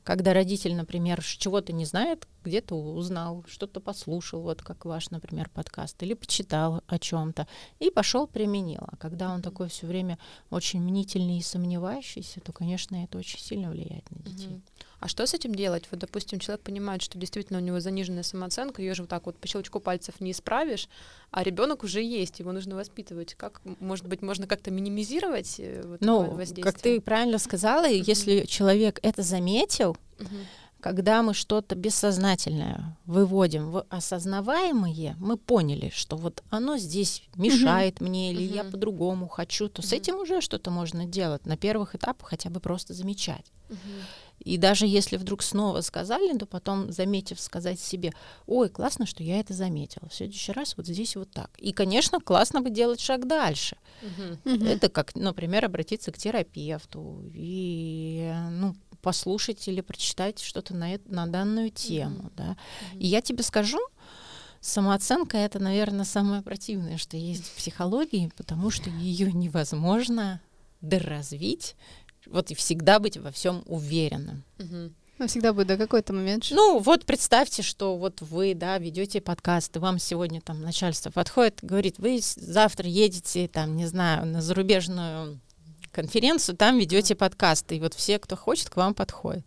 Когда 0.03 0.33
родитель, 0.33 0.75
например, 0.75 1.23
чего-то 1.23 1.73
не 1.73 1.85
знает, 1.85 2.27
где-то 2.45 2.75
узнал, 2.75 3.45
что-то 3.49 3.81
послушал, 3.81 4.43
вот 4.43 4.63
как 4.63 4.85
ваш, 4.85 5.11
например, 5.11 5.49
подкаст, 5.49 6.03
или 6.03 6.15
почитал 6.15 6.83
о 6.87 6.99
чем-то 6.99 7.47
и 7.79 7.91
пошел 7.91 8.27
применил. 8.27 8.83
А 8.87 8.97
когда 8.97 9.33
он 9.33 9.43
такой 9.43 9.69
все 9.69 9.87
время 9.87 10.19
очень 10.51 10.81
мнительный 10.81 11.39
и 11.39 11.43
сомневающийся, 11.43 12.41
то, 12.41 12.53
конечно, 12.53 12.97
это 13.03 13.19
очень 13.19 13.41
сильно 13.41 13.71
влияет 13.71 14.11
на 14.11 14.19
детей. 14.19 14.49
Мгм. 14.49 14.63
А 15.05 15.09
что 15.09 15.27
с 15.27 15.35
этим 15.35 15.55
делать? 15.55 15.85
Вот, 15.91 16.01
допустим, 16.01 16.39
человек 16.39 16.63
понимает, 16.63 17.03
что 17.03 17.19
действительно 17.19 17.59
у 17.59 17.63
него 17.63 17.79
заниженная 17.79 18.23
самооценка, 18.23 18.81
ее 18.81 18.95
же 18.95 19.03
вот 19.03 19.11
так 19.11 19.27
вот 19.27 19.37
по 19.37 19.47
щелчку 19.47 19.79
пальцев 19.79 20.15
не 20.19 20.31
исправишь, 20.31 20.89
а 21.31 21.43
ребенок 21.43 21.85
уже 21.85 22.03
есть, 22.03 22.41
его 22.41 22.53
нужно 22.53 22.75
воспитывать. 22.75 23.35
Как, 23.35 23.61
может 23.81 24.07
быть, 24.07 24.23
можно 24.23 24.47
как-то 24.47 24.71
минимизировать 24.71 25.57
э, 25.59 25.83
вот 25.85 26.01
Ну, 26.01 26.31
воздействие? 26.31 26.65
как 26.65 26.81
ты 26.81 27.03
правильно 27.03 27.37
сказала, 27.39 27.87
и 27.87 28.03
если 28.03 28.47
человек 28.47 28.99
это 29.03 29.21
заметил, 29.21 29.95
когда 30.81 31.23
мы 31.23 31.35
что-то 31.35 31.75
бессознательное 31.75 32.97
выводим 33.05 33.73
в 33.73 33.85
осознаваемое, 33.91 35.17
мы 35.19 35.37
поняли, 35.37 35.91
что 35.95 36.17
вот 36.17 36.43
оно 36.49 36.79
здесь 36.79 37.25
мешает 37.37 38.01
мне, 38.01 38.33
или 38.33 38.43
я 38.43 38.65
по-другому 38.65 39.29
хочу, 39.29 39.69
то 39.69 39.83
с 39.83 39.93
этим 39.93 40.17
уже 40.17 40.41
что-то 40.41 40.71
можно 40.71 41.05
делать. 41.05 41.45
На 41.45 41.59
первых 41.59 41.95
этапах 41.95 42.31
хотя 42.31 42.49
бы 42.49 42.61
просто 42.61 42.95
замечать. 42.95 43.45
И 44.41 44.59
даже 44.59 44.87
если 44.87 45.17
вдруг 45.17 45.43
снова 45.43 45.81
сказали, 45.81 46.37
то 46.37 46.47
потом, 46.47 46.93
заметив, 46.93 47.41
сказать 47.41 47.81
себе, 47.81 48.13
ой, 48.47 48.69
классно, 48.69 49.07
что 49.07 49.23
я 49.23 49.41
это 49.41 49.55
заметила. 49.55 50.09
В 50.09 50.15
следующий 50.15 50.53
раз 50.53 50.77
вот 50.77 50.87
здесь 50.87 51.17
вот 51.17 51.31
так. 51.31 51.51
И, 51.59 51.73
конечно, 51.73 52.21
классно 52.21 52.61
бы 52.61 52.71
делать 52.71 53.01
шаг 53.01 53.27
дальше. 53.27 53.77
Мгм. 54.03 54.39
Мгм. 54.45 54.67
Это 54.67 54.89
как, 54.89 55.15
например, 55.15 55.65
обратиться 55.65 56.13
к 56.13 56.19
терапевту 56.19 57.23
и 57.33 58.33
ну, 58.51 58.77
послушать 59.01 59.67
или 59.69 59.81
прочитать 59.81 60.41
что-то 60.41 60.75
на, 60.75 60.95
эт- 60.95 61.11
на 61.11 61.27
данную 61.27 61.71
тему. 61.71 62.31
Да. 62.37 62.57
Мгм. 62.93 63.01
И 63.01 63.07
я 63.07 63.23
тебе 63.23 63.43
скажу, 63.43 63.79
самооценка 64.61 65.37
это, 65.39 65.59
наверное, 65.59 66.05
самое 66.05 66.43
противное, 66.43 66.99
что 66.99 67.17
есть 67.17 67.47
в 67.47 67.57
психологии, 67.57 68.31
потому 68.37 68.71
что 68.71 68.91
ее 68.91 69.33
невозможно 69.33 70.41
доразвить, 70.81 71.77
вот 72.27 72.51
и 72.51 72.55
всегда 72.55 72.99
быть 72.99 73.17
во 73.17 73.31
всем 73.31 73.63
уверенным. 73.67 74.45
Ну, 75.19 75.29
всегда 75.29 75.53
будет 75.53 75.69
до 75.69 75.77
какой-то 75.77 76.13
момент. 76.13 76.49
Ну, 76.51 76.81
вот 76.81 77.05
представьте, 77.05 77.63
что 77.63 77.97
вот 77.97 78.21
вы, 78.21 78.55
да, 78.55 78.79
ведете 78.79 79.21
подкаст, 79.21 79.77
и 79.77 79.79
вам 79.79 80.01
сегодня 80.01 80.41
там 80.41 80.61
начальство 80.61 81.11
подходит, 81.11 81.61
говорит, 81.63 81.99
вы 81.99 82.19
завтра 82.21 82.89
едете, 82.89 83.47
там, 83.47 83.77
не 83.77 83.87
знаю, 83.87 84.27
на 84.27 84.43
зарубежную 84.43 85.39
конференцию, 85.93 86.57
там 86.57 86.79
ведете 86.79 87.15
подкасты, 87.15 87.77
и 87.77 87.81
вот 87.81 87.95
все, 87.95 88.19
кто 88.19 88.37
хочет, 88.37 88.71
к 88.71 88.77
вам 88.77 88.93
подходят. 88.93 89.47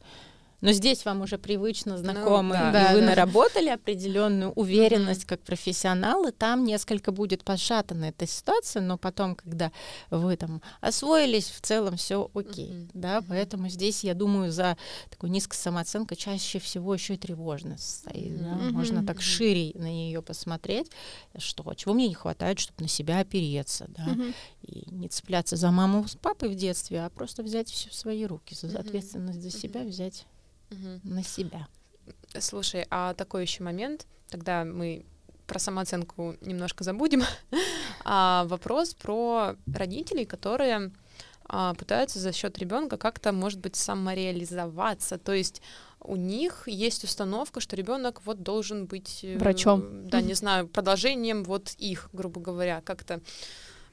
Но 0.60 0.72
здесь 0.72 1.06
вам 1.06 1.22
уже 1.22 1.38
привычно, 1.38 1.98
знакомы, 2.00 2.56
да. 2.56 2.70
и 2.70 2.74
Да, 2.74 2.94
вы 2.94 3.00
да. 3.02 3.06
наработали 3.08 3.70
определенную 3.70 4.52
уверенность 4.54 5.26
как 5.26 5.42
профессионалы, 5.42 6.32
там 6.32 6.64
несколько 6.64 7.12
будет 7.12 7.44
пошатана 7.44 8.06
эта 8.06 8.26
ситуация, 8.26 8.82
но 8.82 8.98
потом, 8.98 9.36
когда 9.36 9.72
вы 10.10 10.36
там 10.36 10.64
освоились, 10.82 11.50
в 11.52 11.62
целом 11.62 11.96
все 11.98 12.32
окей, 12.34 12.72
Мгм. 12.72 12.90
да, 12.96 13.22
поэтому 13.28 13.70
здесь, 13.70 14.04
я 14.04 14.16
думаю, 14.16 14.52
за 14.52 14.78
такой 15.12 15.30
низкой 15.30 15.56
самооценкой 15.58 16.18
чаще 16.18 16.58
всего 16.58 16.94
еще 16.96 17.14
и 17.14 17.18
тревожность 17.18 17.98
стоит, 18.00 18.42
да. 18.42 18.56
Мгм. 18.56 18.74
можно 18.74 19.06
так 19.06 19.22
шире 19.22 19.74
на 19.76 19.86
нее 19.92 20.24
посмотреть, 20.24 20.92
что 21.38 21.72
чего 21.76 21.94
мне 21.94 22.08
не 22.08 22.16
хватает, 22.16 22.58
чтобы 22.60 22.82
на 22.82 22.88
себя 22.88 23.20
опереться, 23.20 23.86
да, 23.90 24.06
Мгм. 24.06 24.34
и 24.64 24.90
не 24.90 25.08
цепляться 25.08 25.56
за 25.56 25.70
маму 25.70 26.08
с 26.08 26.16
папой 26.16 26.50
в 26.50 26.56
детстве, 26.56 27.04
а 27.06 27.10
просто 27.12 27.44
взять 27.44 27.70
все 27.70 27.90
в 27.92 27.94
свои 27.94 28.26
руки, 28.26 28.56
за 28.60 28.80
ответственность 28.80 29.42
за 29.42 29.52
себя 29.52 29.84
взять 29.84 30.26
Мгм. 30.70 31.02
на 31.04 31.24
себя. 31.24 31.68
Слушай, 32.40 32.86
а 32.90 33.14
такой 33.14 33.44
еще 33.44 33.64
момент, 33.64 34.06
тогда 34.30 34.64
мы 34.64 35.06
про 35.48 35.60
самооценку 35.60 36.36
немножко 36.42 36.84
забудем. 36.84 37.24
а, 38.06 38.46
вопрос 38.46 38.94
про 38.94 39.56
родителей, 39.74 40.26
которые 40.26 40.92
а, 41.46 41.74
пытаются 41.74 42.20
за 42.20 42.34
счет 42.34 42.58
ребенка 42.58 42.98
как-то, 42.98 43.32
может 43.32 43.60
быть, 43.60 43.76
самореализоваться. 43.76 45.18
То 45.18 45.34
есть 45.34 45.62
у 46.02 46.16
них 46.16 46.64
есть 46.68 47.04
установка, 47.04 47.60
что 47.60 47.76
ребенок 47.76 48.22
вот 48.26 48.44
должен 48.44 48.86
быть 48.86 49.24
э, 49.24 49.38
Врачом. 49.38 50.08
Да, 50.08 50.22
не 50.22 50.34
знаю, 50.34 50.68
продолжением 50.68 51.44
вот 51.44 51.74
их, 51.78 52.10
грубо 52.14 52.42
говоря, 52.42 52.82
как-то 52.82 53.22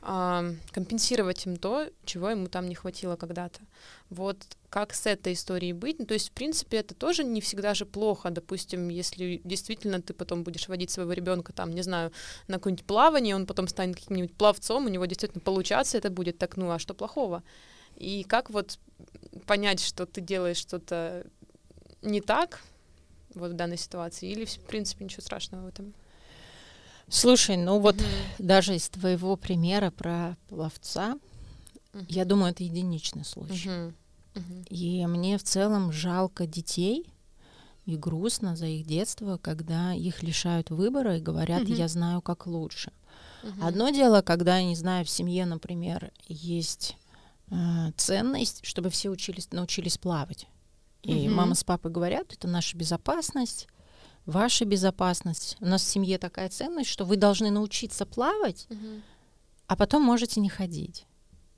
компенсировать 0.05 1.47
им 1.47 1.57
то, 1.57 1.89
чего 2.05 2.29
ему 2.29 2.49
там 2.49 2.69
не 2.69 2.75
хватило 2.75 3.17
когда-то. 3.17 3.61
Вот 4.11 4.37
как 4.69 4.93
с 4.93 5.07
этой 5.07 5.33
историей 5.33 5.73
быть? 5.73 5.99
Ну, 5.99 6.05
то 6.05 6.15
есть, 6.15 6.29
в 6.29 6.33
принципе, 6.33 6.79
это 6.79 6.95
тоже 6.95 7.25
не 7.25 7.41
всегда 7.41 7.75
же 7.75 7.87
плохо. 7.87 8.31
Допустим, 8.31 8.89
если 8.89 9.41
действительно 9.45 10.03
ты 10.03 10.13
потом 10.13 10.43
будешь 10.43 10.69
водить 10.69 10.91
своего 10.91 11.13
ребенка, 11.13 11.53
там, 11.53 11.73
не 11.73 11.83
знаю, 11.83 12.13
на 12.49 12.57
какое-нибудь 12.57 12.85
плавание, 12.85 13.35
он 13.35 13.47
потом 13.47 13.67
станет 13.67 13.97
каким-нибудь 13.97 14.35
пловцом, 14.35 14.85
у 14.85 14.89
него 14.89 15.07
действительно 15.07 15.41
получаться 15.41 15.97
это 15.97 16.11
будет, 16.11 16.37
так, 16.37 16.57
ну, 16.57 16.71
а 16.71 16.79
что 16.79 16.93
плохого? 16.93 17.43
И 17.97 18.25
как 18.25 18.51
вот 18.51 18.79
понять, 19.47 19.81
что 19.81 20.05
ты 20.05 20.21
делаешь 20.21 20.59
что-то 20.59 21.27
не 22.03 22.21
так 22.21 22.61
вот 23.35 23.53
в 23.53 23.55
данной 23.55 23.79
ситуации, 23.79 24.29
или, 24.29 24.45
в 24.45 24.59
принципе, 24.67 25.05
ничего 25.05 25.23
страшного 25.23 25.63
в 25.63 25.69
этом? 25.69 25.95
Слушай, 27.09 27.57
ну 27.57 27.79
вот 27.79 27.97
Мгм. 27.97 28.05
даже 28.39 28.75
из 28.77 28.89
твоего 28.89 29.37
примера 29.37 29.91
про 29.91 30.37
пловца, 30.49 31.19
Мгм. 31.93 32.07
я 32.09 32.25
думаю, 32.25 32.53
это 32.53 32.65
единичный 32.65 33.25
случай. 33.25 33.69
Мгм. 33.69 33.95
Мгм. 34.35 34.65
И 34.69 35.07
мне 35.07 35.39
в 35.39 35.43
целом 35.45 35.93
жалко 35.93 36.47
детей 36.47 37.07
и 37.87 37.97
грустно 37.97 38.57
за 38.57 38.67
их 38.67 38.87
детство, 38.87 39.37
когда 39.37 39.93
их 39.93 40.23
лишают 40.23 40.71
выбора 40.71 41.19
и 41.19 41.21
говорят, 41.21 41.65
Мгм. 41.65 41.75
я 41.75 41.89
знаю, 41.89 42.21
как 42.21 42.47
лучше. 42.47 42.93
Мгм. 43.43 43.63
Одно 43.63 43.91
дело, 43.91 44.23
когда, 44.23 44.61
не 44.63 44.75
знаю, 44.75 45.05
в 45.05 45.11
семье, 45.11 45.45
например, 45.45 46.11
есть 46.27 46.97
э, 47.51 47.93
ценность, 47.97 48.65
чтобы 48.65 48.89
все 48.91 49.11
учились, 49.11 49.53
научились 49.53 49.99
плавать. 49.99 50.49
И 51.03 51.29
Мгм. 51.29 51.37
мама 51.37 51.55
с 51.55 51.63
папой 51.63 51.93
говорят, 51.93 52.33
это 52.33 52.49
наша 52.49 52.77
безопасность, 52.77 53.69
ваша 54.27 54.65
безопасность. 54.65 55.57
У 55.61 55.67
нас 55.67 55.83
в 55.83 55.87
семье 55.89 56.19
такая 56.19 56.49
ценность, 56.49 56.91
что 56.91 57.05
вы 57.05 57.17
должны 57.17 57.51
научиться 57.51 58.07
плавать, 58.07 58.67
Мгм. 58.71 59.03
а 59.67 59.77
потом 59.77 60.03
можете 60.03 60.41
не 60.41 60.49
ходить. 60.49 61.07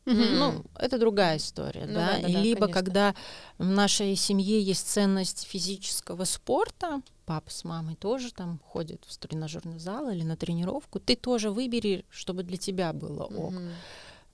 Мгм. 0.04 0.38
Ну, 0.38 0.64
это 0.78 0.99
другая 0.99 1.37
история, 1.38 1.85
Ну 1.87 1.94
да. 1.94 2.12
да, 2.16 2.23
да, 2.23 2.28
Либо 2.28 2.61
конечно. 2.61 2.73
когда 2.80 3.14
в 3.58 3.64
нашей 3.64 4.14
семье 4.14 4.62
есть 4.62 4.87
ценность 4.88 5.44
физического 5.44 6.23
спорта, 6.25 7.02
папа 7.25 7.50
с 7.50 7.64
мамой 7.64 7.96
тоже 7.96 8.32
там 8.32 8.61
ходят 8.64 9.04
в 9.04 9.18
тренажерный 9.18 9.80
зал 9.80 10.08
или 10.11 10.23
на 10.23 10.37
тренировку, 10.37 11.00
ты 11.00 11.16
тоже 11.16 11.50
выбери, 11.50 12.04
чтобы 12.08 12.44
для 12.44 12.56
тебя 12.56 12.92
было 12.92 13.25
ок. 13.25 13.54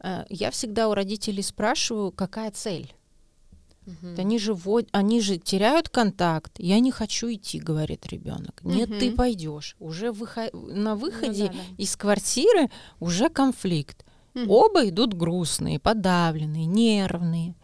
Э, 0.01 0.25
Я 0.29 0.51
всегда 0.51 0.89
у 0.89 0.95
родителей 0.95 1.43
спрашиваю, 1.43 2.13
какая 2.13 2.51
цель. 2.51 2.93
Мгм. 3.87 4.15
Они 4.19 4.39
же, 4.39 4.55
вод- 4.55 4.89
они 4.93 5.21
же 5.21 5.39
теряют 5.39 5.89
контакт. 5.89 6.53
Я 6.59 6.79
не 6.81 6.91
хочу 6.93 7.33
идти, 7.33 7.59
говорит 7.59 8.07
ребенок. 8.07 8.61
Нет, 8.63 8.89
ты 8.99 9.09
Мгм. 9.09 9.17
пойдешь. 9.17 9.77
Уже 9.81 10.13
выхо- 10.13 10.51
на 10.53 10.95
выходе 10.95 11.45
Ну 11.45 11.49
да, 11.49 11.55
да. 11.55 11.83
из 11.83 11.97
квартиры 11.97 12.71
уже 13.01 13.29
конфликт. 13.29 14.05
Мгм. 14.35 14.51
Оба 14.51 14.89
идут 14.89 15.15
грустные, 15.15 15.79
подавленные, 15.79 16.67
нервные. 16.67 17.55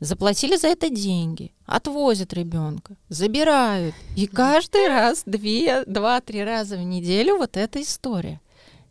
Заплатили 0.00 0.56
за 0.56 0.66
это 0.66 0.90
деньги, 0.90 1.52
отвозят 1.64 2.32
ребенка, 2.32 2.96
забирают. 3.08 3.94
И 4.16 4.26
каждый 4.26 4.88
раз, 4.88 5.22
две, 5.26 5.84
два-три 5.84 6.42
раза 6.42 6.76
в 6.76 6.82
неделю 6.82 7.36
вот 7.38 7.56
эта 7.56 7.80
история. 7.80 8.40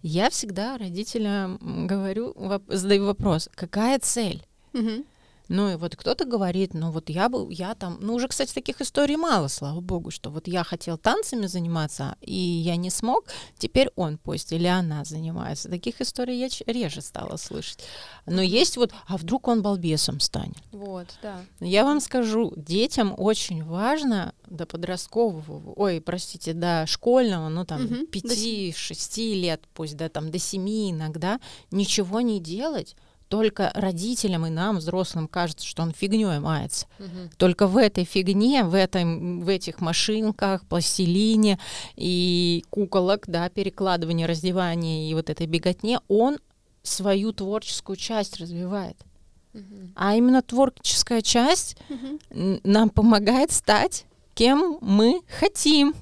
Я 0.02 0.30
всегда 0.30 0.78
родителям 0.78 1.60
говорю, 1.86 2.34
задаю 2.70 3.06
вопрос, 3.06 3.50
какая 3.56 4.00
цель? 4.00 4.42
Мгм. 4.74 5.04
Ну 5.48 5.72
и 5.72 5.76
вот 5.76 5.96
кто-то 5.96 6.26
говорит, 6.26 6.74
ну 6.74 6.92
вот 6.92 7.10
я 7.10 7.30
бы, 7.30 7.52
я 7.54 7.76
там, 7.76 7.98
ну 8.02 8.16
уже, 8.16 8.28
кстати, 8.28 8.54
таких 8.54 8.82
историй 8.82 9.16
мало, 9.16 9.48
слава 9.48 9.82
богу, 9.82 10.12
что 10.12 10.30
вот 10.30 10.48
я 10.48 10.64
хотел 10.64 10.98
танцами 10.98 11.48
заниматься, 11.48 12.16
и 12.22 12.34
я 12.34 12.76
не 12.76 12.90
смог, 12.90 13.26
теперь 13.58 13.90
он 13.96 14.18
пусть 14.18 14.52
или 14.52 14.68
она 14.68 15.04
занимается. 15.04 15.70
Таких 15.70 16.02
историй 16.02 16.40
я 16.40 16.50
реже 16.66 17.02
стала 17.02 17.38
слышать. 17.38 17.80
Но 18.26 18.42
есть 18.42 18.78
вот, 18.78 18.94
а 19.08 19.18
вдруг 19.18 19.48
он 19.48 19.62
балбесом 19.62 20.20
станет? 20.20 20.58
Вот, 20.72 21.08
да. 21.22 21.42
Я 21.60 21.84
вам 21.84 22.00
скажу, 22.00 22.54
детям 22.56 23.14
очень 23.18 23.64
важно 23.64 24.34
до 24.48 24.66
подросткового, 24.66 25.74
ой, 25.76 26.02
простите, 26.02 26.54
до 26.54 26.86
школьного, 26.88 27.50
ну 27.50 27.66
там 27.66 27.88
до 27.88 28.06
пяти-шести 28.06 29.34
лет, 29.34 29.62
пусть 29.74 29.98
до 29.98 30.10
там 30.10 30.32
до 30.32 30.40
семи 30.40 30.92
иногда, 30.92 31.40
ничего 31.72 32.22
не 32.22 32.40
делать, 32.40 32.96
только 33.32 33.72
родителям 33.74 34.46
и 34.46 34.50
нам, 34.50 34.78
взрослым, 34.78 35.30
кажется, 35.30 35.66
что 35.66 35.84
он 35.84 35.94
фигней 35.94 36.38
мается. 36.40 36.86
Мгм. 37.00 37.30
Только 37.38 37.66
в 37.66 37.78
этой 37.78 38.04
фигне, 38.04 38.66
в, 38.66 38.76
этом, 38.76 39.40
в 39.40 39.48
этих 39.48 39.80
машинках, 39.80 40.66
пластилине 40.66 41.58
и 41.96 42.66
куколок, 42.70 43.24
да, 43.28 43.48
перекладывание, 43.50 44.28
раздевание 44.28 45.10
и 45.10 45.14
вот 45.14 45.30
этой 45.30 45.48
беготне, 45.48 46.02
он 46.10 46.40
свою 46.84 47.32
творческую 47.32 47.96
часть 47.96 48.38
развивает. 48.38 48.98
А 49.96 50.16
именно 50.16 50.42
творческая 50.42 51.22
часть 51.22 51.78
н- 52.30 52.60
нам 52.64 52.90
помогает 52.90 53.52
стать 53.52 54.06
кем 54.34 54.78
мы 54.82 55.22
хотим, 55.40 55.94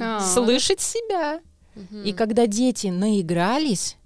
А. 0.00 0.18
слышать 0.20 0.80
себя. 0.80 1.40
Мгм. 1.76 2.02
И 2.04 2.12
когда 2.12 2.46
дети 2.46 2.88
наигрались, 2.88 3.96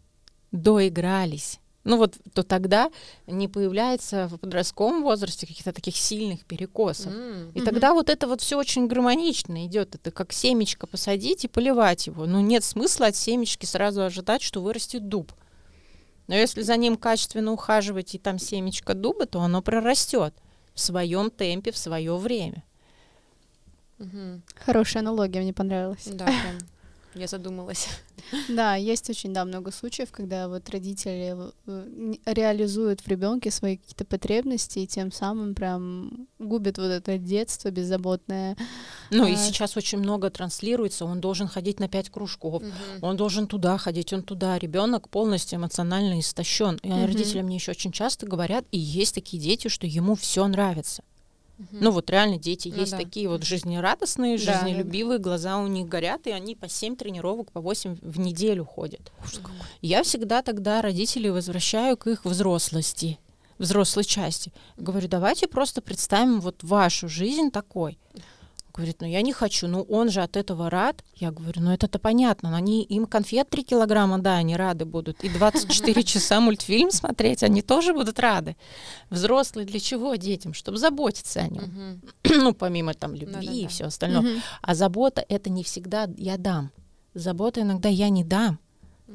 доигрались, 0.52 1.58
ну 1.86 1.96
вот, 1.96 2.14
то 2.34 2.42
тогда 2.42 2.90
не 3.26 3.46
появляется 3.48 4.26
в 4.26 4.38
подростковом 4.38 5.02
возрасте 5.02 5.46
каких-то 5.46 5.72
таких 5.72 5.96
сильных 5.96 6.44
перекосов. 6.44 7.12
М. 7.12 7.50
И 7.54 7.60
тогда 7.60 7.94
вот 7.94 8.10
это 8.10 8.26
вот 8.26 8.40
все 8.40 8.58
очень 8.58 8.88
гармонично 8.88 9.64
идет. 9.66 9.94
Это 9.94 10.10
как 10.10 10.32
семечко 10.32 10.86
посадить 10.86 11.44
и 11.44 11.48
поливать 11.48 12.08
его. 12.08 12.26
Ну 12.26 12.40
нет 12.40 12.64
смысла 12.64 13.06
от 13.06 13.16
семечки 13.16 13.66
сразу 13.66 14.02
ожидать, 14.02 14.42
что 14.42 14.60
вырастет 14.60 15.08
дуб. 15.08 15.32
Но 16.26 16.34
если 16.34 16.62
за 16.62 16.76
ним 16.76 16.96
качественно 16.96 17.52
ухаживать 17.52 18.14
и 18.16 18.18
там 18.18 18.40
семечко 18.40 18.94
дуба, 18.94 19.26
то 19.26 19.40
оно 19.40 19.62
прорастет 19.62 20.34
в 20.74 20.80
своем 20.80 21.30
темпе, 21.30 21.70
в 21.70 21.78
свое 21.78 22.16
время. 22.16 22.64
Мгм. 23.98 24.42
Хорошая 24.56 25.02
аналогия, 25.02 25.40
мне 25.40 25.52
понравилась. 25.52 26.06
Да, 26.06 26.26
прям. 26.26 26.58
Я 27.16 27.26
задумалась. 27.26 27.88
Да, 28.48 28.74
есть 28.74 29.08
очень, 29.08 29.32
да, 29.32 29.44
много 29.44 29.70
случаев, 29.70 30.10
когда 30.10 30.48
вот 30.48 30.68
родители 30.70 31.34
э, 31.66 32.14
реализуют 32.26 33.00
в 33.00 33.08
ребенке 33.08 33.50
свои 33.50 33.76
какие-то 33.76 34.04
потребности 34.04 34.80
и 34.80 34.86
тем 34.86 35.12
самым 35.12 35.54
прям 35.54 36.26
губят 36.38 36.76
вот 36.78 36.88
это 36.90 37.18
детство 37.18 37.70
беззаботное. 37.70 38.56
Ну 39.10 39.26
и 39.26 39.32
А. 39.32 39.36
сейчас 39.36 39.76
очень 39.76 39.98
много 39.98 40.28
транслируется. 40.30 41.04
Он 41.04 41.20
должен 41.20 41.46
ходить 41.48 41.78
на 41.80 41.88
пять 41.88 42.10
кружков. 42.10 42.62
Мгм. 42.62 42.72
Он 43.02 43.16
должен 43.16 43.46
туда 43.46 43.78
ходить, 43.78 44.12
он 44.12 44.22
туда. 44.22 44.58
Ребенок 44.58 45.08
полностью 45.08 45.58
эмоционально 45.58 46.20
истощен. 46.20 46.76
И 46.82 46.88
Мгм. 46.88 47.06
родители 47.06 47.42
мне 47.42 47.56
еще 47.56 47.70
очень 47.70 47.92
часто 47.92 48.26
говорят, 48.26 48.64
и 48.72 48.78
есть 48.78 49.14
такие 49.14 49.42
дети, 49.42 49.68
что 49.68 49.86
ему 49.86 50.16
все 50.16 50.46
нравится. 50.48 51.02
Мгм. 51.58 51.78
Ну 51.80 51.90
вот 51.90 52.10
реально 52.10 52.38
дети 52.38 52.68
Ну 52.68 52.80
есть 52.80 52.92
да. 52.92 52.98
такие 52.98 53.28
вот 53.28 53.42
жизнерадостные, 53.42 54.38
Да, 54.38 54.44
да, 54.44 54.52
да. 54.52 54.66
жизнелюбивые, 54.66 55.18
глаза 55.18 55.58
у 55.58 55.66
них 55.66 55.88
горят, 55.88 56.26
и 56.26 56.30
они 56.30 56.54
по 56.54 56.68
7 56.68 56.96
тренировок, 56.96 57.50
по 57.52 57.60
8 57.60 57.96
в 58.02 58.18
неделю 58.18 58.64
ходят. 58.64 59.10
Я 59.80 60.02
всегда 60.02 60.42
тогда 60.42 60.82
родителей 60.82 61.30
возвращаю 61.30 61.96
к 61.96 62.06
их 62.08 62.24
взрослости, 62.24 63.18
взрослой 63.58 64.04
части. 64.04 64.52
Говорю, 64.76 65.08
давайте 65.08 65.48
просто 65.48 65.80
представим 65.80 66.40
вот 66.40 66.62
вашу 66.62 67.08
жизнь 67.08 67.50
такой. 67.50 67.98
Говорит, 68.76 69.00
ну 69.00 69.06
я 69.06 69.22
не 69.22 69.32
хочу, 69.32 69.68
ну 69.68 69.82
он 69.82 70.10
же 70.10 70.20
от 70.20 70.36
этого 70.36 70.68
рад. 70.68 71.02
Я 71.14 71.30
говорю, 71.30 71.62
ну 71.62 71.72
это-то 71.72 71.98
понятно, 71.98 72.50
но 72.50 72.56
они, 72.56 72.82
им 72.82 73.06
конфет 73.06 73.48
3 73.48 73.62
килограмма, 73.62 74.18
да, 74.18 74.36
они 74.36 74.54
рады 74.54 74.84
будут. 74.84 75.24
И 75.24 75.30
24 75.30 76.02
часа 76.04 76.40
мультфильм 76.40 76.90
смотреть, 76.90 77.42
они 77.42 77.62
тоже 77.62 77.94
будут 77.94 78.18
рады. 78.20 78.54
Взрослые 79.08 79.66
для 79.66 79.80
чего 79.80 80.14
детям? 80.16 80.52
Чтобы 80.52 80.76
заботиться 80.76 81.40
о 81.40 81.48
нем. 81.48 82.00
Ну, 82.46 82.52
помимо 82.52 82.92
там 82.92 83.14
любви 83.14 83.62
и 83.62 83.66
все 83.66 83.86
остальное. 83.86 84.42
А 84.60 84.74
забота 84.74 85.24
это 85.26 85.48
не 85.48 85.64
всегда 85.64 86.08
я 86.18 86.36
дам. 86.36 86.70
Забота 87.14 87.62
иногда 87.62 87.88
я 87.88 88.10
не 88.10 88.24
дам, 88.24 88.58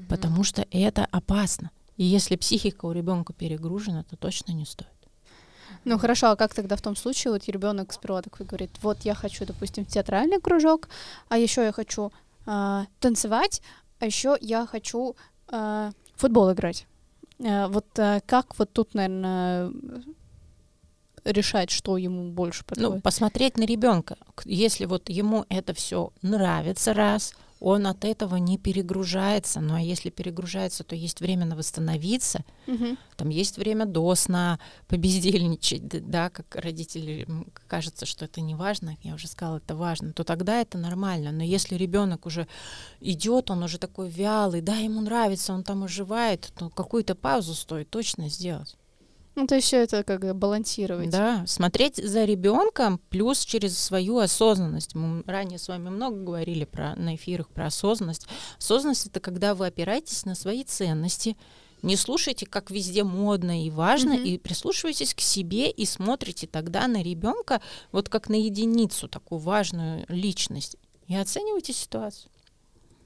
потому 0.10 0.44
что 0.44 0.66
это 0.72 1.06
опасно. 1.12 1.70
И 1.98 2.04
если 2.04 2.36
психика 2.36 2.86
у 2.88 2.94
ребенка 2.94 3.32
перегружена, 3.32 4.04
то 4.04 4.16
точно 4.16 4.54
не 4.54 4.66
стоит. 4.66 4.90
Ну 5.86 5.98
хорошо, 5.98 6.32
а 6.32 6.36
как 6.36 6.54
тогда 6.54 6.76
в 6.76 6.82
том 6.82 6.96
случае 6.96 7.34
вот 7.34 7.48
ребенок 7.48 7.92
сперва 7.94 8.22
такой 8.22 8.46
говорит, 8.46 8.72
вот 8.82 9.00
я 9.02 9.16
хочу, 9.16 9.46
допустим, 9.46 9.86
театральный 9.86 10.40
кружок, 10.40 10.90
а 11.30 11.38
еще 11.38 11.64
я 11.64 11.72
хочу 11.72 12.12
а, 12.46 12.86
танцевать, 13.00 13.62
а 14.00 14.06
еще 14.06 14.38
я 14.42 14.66
хочу 14.66 15.16
в 15.48 15.94
футбол 16.16 16.54
играть. 16.54 16.86
А, 17.44 17.68
вот 17.68 17.88
а, 17.98 18.20
как 18.26 18.58
вот 18.60 18.72
тут, 18.72 18.94
наверное, 18.94 19.72
решать, 21.24 21.70
что 21.70 21.98
ему 21.98 22.32
больше 22.32 22.64
Ну, 22.70 22.76
подходит? 22.76 23.04
посмотреть 23.04 23.58
на 23.58 23.64
ребенка. 23.64 24.18
Если 24.46 24.86
вот 24.86 25.10
ему 25.10 25.46
это 25.50 25.74
все 25.74 26.12
нравится 26.22 26.94
раз, 26.94 27.34
он 27.62 27.86
от 27.86 28.04
этого 28.04 28.38
не 28.38 28.58
перегружается. 28.58 29.62
Ну 29.62 29.76
а 29.76 29.80
если 29.80 30.10
перегружается, 30.10 30.84
то 30.84 30.96
есть 30.96 31.22
время 31.22 31.46
на 31.46 31.56
восстановиться, 31.56 32.44
Мгм. 32.66 32.98
там 33.16 33.30
есть 33.30 33.58
время 33.58 33.86
до 33.86 34.14
сна, 34.16 34.60
побездельничать, 34.88 35.88
да, 36.10 36.30
как 36.30 36.56
родители 36.56 37.28
кажется, 37.68 38.06
что 38.06 38.26
это 38.26 38.42
не 38.42 38.56
важно, 38.56 38.98
я 39.04 39.14
уже 39.14 39.28
сказала, 39.28 39.58
это 39.58 39.76
важно, 39.76 40.12
то 40.12 40.24
тогда 40.24 40.60
это 40.60 40.78
нормально. 40.78 41.32
Но 41.32 41.44
если 41.44 41.76
ребенок 41.76 42.26
уже 42.26 42.48
идет, 43.00 43.52
он 43.52 43.64
уже 43.64 43.78
такой 43.78 44.10
вялый, 44.10 44.62
да, 44.62 44.76
ему 44.78 45.02
нравится, 45.02 45.54
он 45.54 45.64
там 45.64 45.84
оживает, 45.84 46.52
то 46.58 46.70
какую-то 46.70 47.14
паузу 47.16 47.54
стоит 47.54 47.90
точно 47.90 48.28
сделать. 48.30 48.76
Ну, 49.36 49.48
то 49.48 49.56
есть 49.56 49.68
все 49.68 49.78
это 49.78 50.04
как 50.04 50.22
бы 50.22 50.34
балансировать. 50.34 51.10
Да, 51.10 51.46
смотреть 51.48 51.96
за 51.98 52.26
ребенком 52.26 53.00
плюс 53.10 53.46
через 53.46 53.78
свою 53.78 54.18
осознанность. 54.18 54.94
Мы 54.94 55.24
ранее 55.26 55.58
с 55.58 55.68
вами 55.70 55.90
много 55.90 56.18
говорили 56.18 56.66
про, 56.66 56.96
на 56.98 57.16
эфирах 57.16 57.48
про 57.50 57.68
осознанность. 57.68 58.28
Осознанность 58.60 59.06
это 59.08 59.20
когда 59.22 59.56
вы 59.56 59.68
опираетесь 59.68 60.26
на 60.26 60.36
свои 60.36 60.64
ценности, 60.66 61.38
не 61.82 61.96
слушайте, 61.96 62.46
как 62.46 62.70
везде 62.70 63.04
модно 63.04 63.66
и 63.66 63.70
важно, 63.72 64.14
Мгм. 64.16 64.24
и 64.26 64.38
прислушивайтесь 64.38 65.14
к 65.16 65.22
себе 65.22 65.72
и 65.72 65.86
смотрите 65.86 66.46
тогда 66.46 66.88
на 66.88 67.02
ребенка 67.02 67.62
вот 67.92 68.10
как 68.10 68.30
на 68.30 68.36
единицу, 68.36 69.08
такую 69.08 69.40
важную 69.40 70.06
личность. 70.10 70.76
И 71.08 71.16
оценивайте 71.16 71.74
ситуацию. 71.74 72.30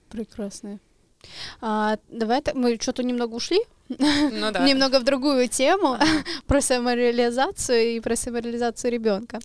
Прекрасно. 0.10 0.80
А, 1.62 1.98
давай 2.10 2.42
так, 2.42 2.56
мы 2.56 2.78
что-то 2.80 3.02
немного 3.04 3.36
ушли, 3.36 3.60
Ну 3.90 4.52
да. 4.52 4.68
немного 4.68 5.00
в 5.00 5.04
другую 5.04 5.48
тему 5.48 5.98
про 6.48 6.62
самореализацию 6.62 7.96
и 7.96 8.00
про 8.00 8.16
самореализацию 8.16 8.92
ребенка. 8.92 9.40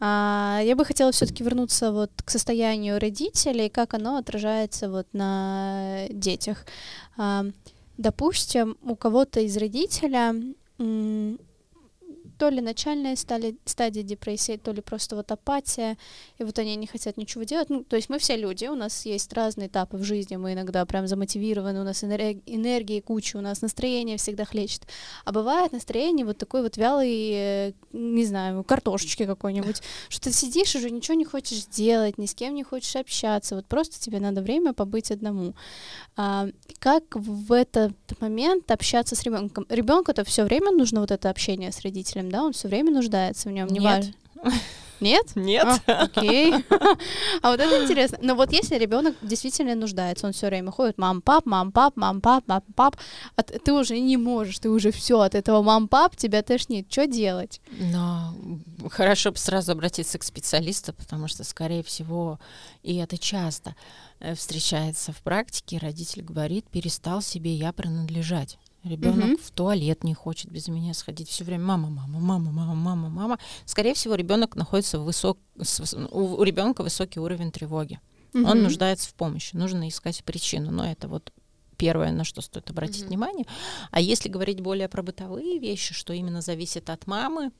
я 0.00 0.74
бы 0.76 0.84
хотела 0.84 1.12
все-таки 1.12 1.44
вернуться 1.44 1.92
вот 1.92 2.10
к 2.24 2.30
состоянию 2.30 2.98
родителей, 2.98 3.68
как 3.68 3.94
оно 3.94 4.16
отражается 4.16 4.88
вот 4.88 5.06
на 5.12 6.06
детях. 6.10 6.64
А, 7.18 7.44
допустим, 7.98 8.76
у 8.82 8.96
кого-то 8.96 9.40
из 9.40 9.56
родителя 9.56 10.34
то 12.42 12.48
ли 12.48 12.60
начальная 12.60 13.14
стали, 13.14 13.54
стадия 13.66 14.02
депрессии, 14.02 14.56
то 14.56 14.72
ли 14.72 14.80
просто 14.80 15.14
вот 15.14 15.30
апатия, 15.30 15.96
и 16.38 16.42
вот 16.42 16.58
они 16.58 16.74
не 16.74 16.88
хотят 16.88 17.16
ничего 17.16 17.44
делать. 17.44 17.70
Ну, 17.70 17.84
то 17.84 17.94
есть 17.94 18.08
мы 18.08 18.18
все 18.18 18.36
люди, 18.36 18.66
у 18.66 18.74
нас 18.74 19.06
есть 19.06 19.32
разные 19.32 19.68
этапы 19.68 19.96
в 19.96 20.02
жизни, 20.02 20.34
мы 20.34 20.54
иногда 20.54 20.84
прям 20.84 21.06
замотивированы, 21.06 21.80
у 21.80 21.84
нас 21.84 22.02
энерг- 22.02 22.42
энергии 22.46 22.98
куча, 22.98 23.36
у 23.36 23.40
нас 23.40 23.62
настроение 23.62 24.16
всегда 24.16 24.44
хлещет. 24.44 24.88
А 25.24 25.30
бывает 25.30 25.70
настроение 25.70 26.26
вот 26.26 26.36
такой 26.36 26.62
вот 26.62 26.76
вялый, 26.76 27.30
э, 27.32 27.72
не 27.92 28.24
знаю, 28.24 28.64
картошечки 28.64 29.24
какой-нибудь, 29.24 29.80
что 30.08 30.22
ты 30.22 30.32
сидишь 30.32 30.74
уже 30.74 30.90
ничего 30.90 31.14
не 31.16 31.24
хочешь 31.24 31.66
делать, 31.66 32.18
ни 32.18 32.26
с 32.26 32.34
кем 32.34 32.56
не 32.56 32.64
хочешь 32.64 32.96
общаться, 32.96 33.54
вот 33.54 33.66
просто 33.66 34.00
тебе 34.00 34.18
надо 34.18 34.42
время 34.42 34.72
побыть 34.72 35.12
одному. 35.12 35.54
А, 36.16 36.48
как 36.80 37.04
в 37.14 37.52
этот 37.52 37.94
момент 38.20 38.68
общаться 38.72 39.14
с 39.14 39.22
ребенком? 39.22 39.64
Ребенку-то 39.68 40.24
все 40.24 40.42
время 40.42 40.72
нужно 40.72 41.02
вот 41.02 41.12
это 41.12 41.30
общение 41.30 41.70
с 41.70 41.82
родителем, 41.82 42.31
да? 42.32 42.42
Он 42.42 42.52
все 42.52 42.66
время 42.66 42.90
нуждается 42.90 43.48
в 43.48 43.52
нем, 43.52 43.68
не 43.68 43.78
Нет. 43.78 44.12
важно. 44.34 44.52
Нет? 45.02 45.32
Нет. 45.34 45.66
А, 45.86 46.04
окей. 46.04 46.54
А 47.42 47.50
вот 47.50 47.60
это 47.60 47.82
интересно. 47.82 48.18
Но 48.22 48.36
вот 48.36 48.52
если 48.52 48.76
ребенок 48.76 49.16
действительно 49.20 49.74
нуждается, 49.74 50.26
он 50.26 50.32
все 50.32 50.46
время 50.46 50.70
ходит, 50.70 50.96
мам, 50.96 51.20
пап, 51.20 51.44
мам, 51.44 51.72
пап, 51.72 51.96
мам, 51.96 52.20
пап, 52.20 52.44
мам, 52.46 52.62
пап, 52.76 52.96
а 53.34 53.42
ты 53.42 53.72
уже 53.72 53.98
не 53.98 54.16
можешь, 54.16 54.60
ты 54.60 54.70
уже 54.70 54.92
все 54.92 55.20
от 55.20 55.34
этого 55.34 55.60
мам, 55.62 55.88
пап, 55.88 56.16
тебя 56.16 56.42
тошнит. 56.42 56.86
Что 56.90 57.06
делать? 57.06 57.60
Но 57.78 58.32
хорошо 58.90 59.32
бы 59.32 59.38
сразу 59.38 59.72
обратиться 59.72 60.18
к 60.18 60.22
специалисту, 60.22 60.92
потому 60.92 61.26
что, 61.26 61.42
скорее 61.42 61.82
всего, 61.82 62.38
и 62.84 62.96
это 62.96 63.18
часто 63.18 63.74
э, 64.20 64.36
встречается 64.36 65.12
в 65.12 65.20
практике, 65.22 65.78
родитель 65.78 66.22
говорит, 66.22 66.66
перестал 66.68 67.22
себе 67.22 67.52
я 67.52 67.72
принадлежать. 67.72 68.56
Ребенок 68.84 69.26
Мгм. 69.26 69.36
в 69.38 69.50
туалет 69.52 70.02
не 70.02 70.12
хочет 70.14 70.50
без 70.50 70.66
меня 70.68 70.92
сходить. 70.94 71.28
Все 71.28 71.44
время 71.44 71.64
мама, 71.64 71.88
мама, 71.88 72.18
мама, 72.18 72.50
мама, 72.50 72.74
мама, 72.74 73.08
мама. 73.08 73.38
Скорее 73.64 73.94
всего, 73.94 74.16
ребенок 74.16 74.56
находится 74.56 74.98
в 74.98 75.04
высок... 75.04 75.38
с- 75.60 75.94
у 76.10 76.42
ребенка 76.42 76.82
высокий 76.82 77.20
уровень 77.20 77.52
тревоги. 77.52 78.00
Он 78.34 78.42
Мгм. 78.42 78.62
нуждается 78.64 79.08
в 79.08 79.14
помощи. 79.14 79.54
Нужно 79.54 79.88
искать 79.88 80.24
причину. 80.24 80.70
Но 80.72 80.84
это 80.90 81.06
вот 81.06 81.32
первое, 81.76 82.10
на 82.12 82.24
что 82.24 82.40
стоит 82.40 82.70
обратить 82.70 83.02
Мгм. 83.02 83.08
внимание. 83.08 83.46
А 83.92 84.00
если 84.00 84.28
говорить 84.28 84.60
более 84.60 84.88
про 84.88 85.02
бытовые 85.02 85.58
вещи, 85.60 85.94
что 85.94 86.12
именно 86.12 86.40
зависит 86.40 86.90
от 86.90 87.06
мамы, 87.06 87.52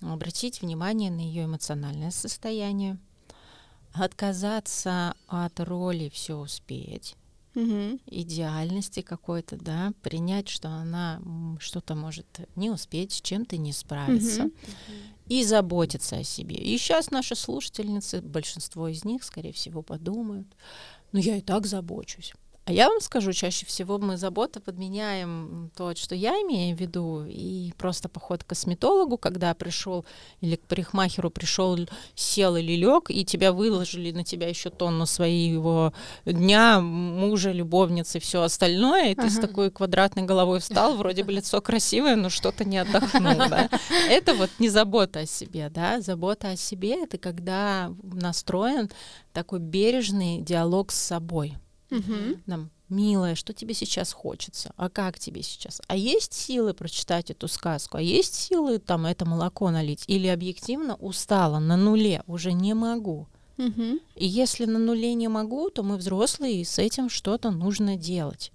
обратить 0.00 0.62
внимание 0.62 1.10
на 1.10 1.20
ее 1.20 1.44
эмоциональное 1.44 2.10
состояние, 2.12 2.96
отказаться 3.92 5.14
от 5.26 5.58
роли 5.60 6.08
все 6.12 6.36
успеть, 6.36 7.14
Мгм. 7.56 7.98
идеальности 8.06 9.00
какой-то, 9.00 9.56
да, 9.56 9.92
принять, 10.02 10.48
что 10.48 10.68
она 10.68 11.20
что-то 11.58 11.94
может 11.94 12.26
не 12.54 12.70
успеть, 12.70 13.12
с 13.12 13.20
чем-то 13.22 13.56
не 13.56 13.72
справиться, 13.72 14.44
Мгм. 14.44 14.52
и 15.28 15.42
заботиться 15.42 16.16
о 16.18 16.22
себе. 16.24 16.56
И 16.56 16.76
сейчас 16.78 17.10
наши 17.10 17.34
слушательницы, 17.34 18.20
большинство 18.20 18.88
из 18.88 19.04
них, 19.04 19.24
скорее 19.24 19.52
всего, 19.52 19.82
подумают, 19.82 20.46
ну 21.12 21.18
я 21.18 21.36
и 21.38 21.40
так 21.40 21.66
забочусь. 21.66 22.34
А 22.68 22.72
я 22.72 22.88
вам 22.88 23.00
скажу, 23.00 23.32
чаще 23.32 23.64
всего 23.64 23.96
мы 23.98 24.16
заботу 24.16 24.60
подменяем 24.60 25.70
то, 25.76 25.94
что 25.94 26.16
я 26.16 26.32
имею 26.42 26.76
в 26.76 26.80
виду, 26.80 27.24
и 27.24 27.72
просто 27.78 28.08
поход 28.08 28.42
к 28.42 28.48
косметологу, 28.48 29.18
когда 29.18 29.54
пришел 29.54 30.04
или 30.40 30.56
к 30.56 30.62
парикмахеру 30.62 31.30
пришел, 31.30 31.78
сел 32.16 32.56
или 32.56 32.72
лег, 32.72 33.08
и 33.08 33.24
тебя 33.24 33.52
выложили 33.52 34.10
на 34.10 34.24
тебя 34.24 34.48
еще 34.48 34.70
тонну 34.70 35.06
своего 35.06 35.92
дня, 36.24 36.80
мужа, 36.80 37.52
любовницы, 37.52 38.18
все 38.18 38.42
остальное, 38.42 39.12
и 39.12 39.14
ты 39.14 39.30
с 39.30 39.38
Ага. 39.38 39.46
такой 39.46 39.70
квадратной 39.70 40.24
головой 40.24 40.58
встал, 40.58 40.96
вроде 40.96 41.22
бы 41.22 41.30
лицо 41.30 41.60
красивое, 41.60 42.16
но 42.16 42.30
что-то 42.30 42.64
не 42.64 42.78
отдохнул, 42.78 43.36
да. 43.48 43.70
Это 44.10 44.34
вот 44.34 44.50
не 44.58 44.70
забота 44.70 45.20
о 45.20 45.26
себе, 45.26 45.70
да. 45.70 46.00
Забота 46.00 46.50
о 46.50 46.56
себе— 46.56 47.00
это 47.04 47.16
когда 47.16 47.94
настроен 48.02 48.90
такой 49.32 49.60
бережный 49.60 50.40
диалог 50.40 50.90
с 50.90 50.96
собой. 50.96 51.56
Мгм. 51.90 52.42
Нам, 52.46 52.70
милая, 52.88 53.34
что 53.34 53.52
тебе 53.52 53.74
сейчас 53.74 54.12
хочется? 54.12 54.72
А 54.76 54.88
как 54.88 55.18
тебе 55.18 55.42
сейчас? 55.42 55.80
А 55.86 55.96
есть 55.96 56.32
силы 56.32 56.74
прочитать 56.74 57.30
эту 57.30 57.48
сказку? 57.48 57.98
А 57.98 58.02
есть 58.02 58.34
силы 58.34 58.78
там 58.78 59.06
это 59.06 59.24
молоко 59.24 59.70
налить? 59.70 60.04
Или 60.06 60.26
объективно 60.26 60.96
устала, 60.96 61.58
на 61.58 61.76
нуле, 61.76 62.22
уже 62.26 62.52
не 62.52 62.74
могу? 62.74 63.26
Мгм. 63.56 64.00
И 64.16 64.26
если 64.26 64.66
на 64.66 64.78
нуле 64.78 65.14
не 65.14 65.28
могу, 65.28 65.70
то 65.70 65.82
мы 65.82 65.96
взрослые, 65.96 66.60
и 66.60 66.64
с 66.64 66.78
этим 66.78 67.08
что-то 67.08 67.50
нужно 67.50 67.96
делать 67.96 68.52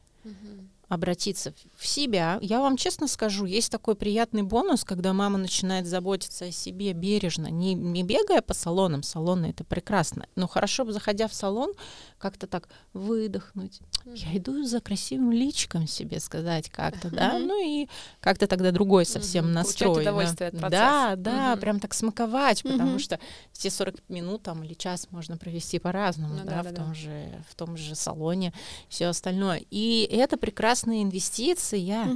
обратиться 0.92 1.54
в- 1.78 1.88
себя. 1.88 2.38
Я 2.42 2.60
вам 2.60 2.76
честно 2.76 3.08
скажу, 3.08 3.46
есть 3.46 3.72
такой 3.72 3.96
приятный 3.96 4.44
бонус, 4.44 4.84
когда 4.84 5.14
мама 5.14 5.38
начинает 5.38 5.88
заботиться 5.88 6.46
о 6.46 6.52
себе 6.52 6.92
бережно, 6.92 7.48
не, 7.48 7.74
не 7.74 8.04
бегая 8.04 8.42
по 8.42 8.54
салонам, 8.54 9.02
салоны 9.02 9.48
это 9.48 9.64
прекрасно, 9.64 10.28
но 10.36 10.48
хорошо 10.50 10.84
бы, 10.84 10.92
заходя 10.92 11.30
в 11.30 11.34
салон, 11.34 11.72
как-то 12.18 12.46
так 12.46 12.68
выдохнуть. 12.94 13.80
Я 14.06 14.38
иду 14.38 14.64
за 14.64 14.82
красивым 14.82 15.32
личиком 15.32 15.88
себе 15.88 16.20
сказать 16.20 16.70
как-то, 16.70 17.10
да, 17.10 17.38
ну 17.40 17.62
и 17.64 17.88
как-то 18.20 18.48
тогда 18.48 18.72
другой 18.72 19.06
совсем 19.06 19.46
Мгм. 19.46 19.54
настрой. 19.54 20.02
Удовольствие 20.02 20.50
от 20.50 20.60
процесса. 20.60 20.70
Да, 20.72 21.16
да, 21.16 21.56
прям 21.58 21.80
так 21.80 21.94
смаковать, 21.94 22.64
потому 22.64 23.00
что 23.00 23.20
все 23.52 23.70
40 23.70 23.96
минут 24.10 24.44
там 24.44 24.64
или 24.64 24.74
час 24.74 25.08
можно 25.12 25.38
провести 25.38 25.80
по-разному, 25.80 26.36
Ну 26.36 26.44
да, 26.46 26.64
да, 26.64 26.70
в 26.72 26.74
том 26.74 26.88
да. 26.90 26.94
же 26.94 27.44
в 27.50 27.56
том 27.56 27.78
же 27.78 27.96
салоне, 27.96 28.54
все 28.90 29.08
остальное. 29.08 29.64
И 29.70 30.08
это 30.12 30.38
прекрасная 30.38 31.04
инвестиция 31.04 32.08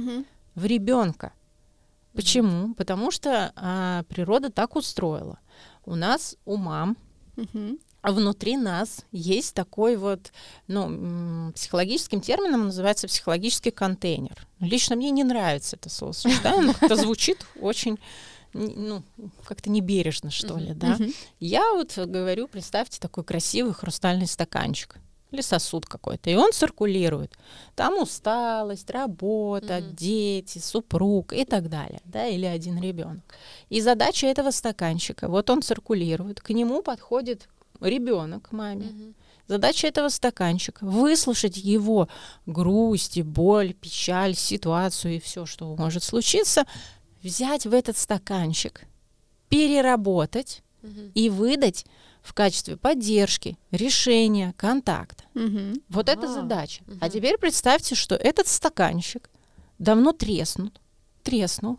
в 0.54 0.64
ребенка. 0.64 1.32
Почему? 2.14 2.74
Потому 2.74 3.10
что 3.10 3.52
а, 3.56 4.02
природа 4.04 4.50
так 4.50 4.74
устроила. 4.76 5.38
У 5.84 5.94
нас, 5.94 6.36
у 6.46 6.56
мам. 6.56 6.96
А 8.06 8.12
внутри 8.12 8.56
нас 8.56 9.04
есть 9.10 9.52
такой 9.52 9.96
вот, 9.96 10.30
ну, 10.68 11.50
психологическим 11.56 12.20
термином 12.20 12.66
называется 12.66 13.08
психологический 13.08 13.72
контейнер. 13.72 14.46
Лично 14.60 14.94
мне 14.94 15.10
не 15.10 15.24
нравится 15.24 15.74
это 15.74 15.90
словосочетание, 15.90 16.60
оно 16.60 16.72
как-то 16.72 16.94
звучит 17.04 17.44
очень, 17.60 17.98
ну, 18.52 19.02
как-то 19.44 19.70
небережно, 19.70 20.30
что 20.30 20.56
ли, 20.56 20.72
да. 20.72 20.98
Я 21.40 21.72
вот 21.72 21.98
говорю, 21.98 22.46
представьте 22.46 23.00
такой 23.00 23.24
красивый 23.24 23.74
хрустальный 23.74 24.28
стаканчик 24.28 24.98
или 25.32 25.40
сосуд 25.40 25.86
какой-то, 25.86 26.30
и 26.30 26.36
он 26.36 26.52
циркулирует. 26.52 27.36
Там 27.74 28.00
усталость, 28.00 28.88
работа, 28.88 29.80
Мгм. 29.80 29.96
дети, 29.96 30.60
супруг 30.60 31.32
и 31.32 31.44
так 31.44 31.68
далее, 31.68 32.00
да, 32.04 32.24
или 32.28 32.44
один 32.46 32.80
ребенок. 32.80 33.24
И 33.68 33.80
задача 33.80 34.28
этого 34.28 34.52
стаканчика, 34.52 35.26
вот 35.26 35.50
он 35.50 35.60
циркулирует, 35.60 36.40
к 36.40 36.50
нему 36.50 36.82
подходит 36.82 37.48
ребенок 37.80 38.48
к 38.48 38.52
маме. 38.52 38.86
Мгм. 38.86 39.14
Задача 39.48 39.86
этого 39.86 40.08
стаканчика 40.08 40.84
выслушать 40.84 41.56
его 41.56 42.08
грусть, 42.46 43.16
и 43.16 43.22
боль, 43.22 43.74
печаль, 43.74 44.34
ситуацию 44.34 45.16
и 45.16 45.20
все, 45.20 45.46
что 45.46 45.74
может 45.76 46.02
случиться, 46.02 46.64
взять 47.22 47.64
в 47.66 47.72
этот 47.72 47.96
стаканчик, 47.96 48.82
переработать 49.48 50.62
Мгм. 50.82 51.12
и 51.14 51.30
выдать 51.30 51.86
в 52.22 52.34
качестве 52.34 52.76
поддержки, 52.76 53.56
решения, 53.70 54.52
контакта. 54.56 55.24
Мгм. 55.34 55.74
Вот 55.88 56.08
это 56.08 56.26
А, 56.26 56.32
задача. 56.32 56.82
А 57.00 57.06
мгм. 57.06 57.10
теперь 57.10 57.38
представьте, 57.38 57.94
что 57.94 58.14
этот 58.16 58.48
стаканчик 58.48 59.30
давно 59.78 60.12
треснут, 60.12 60.80
треснул 61.22 61.78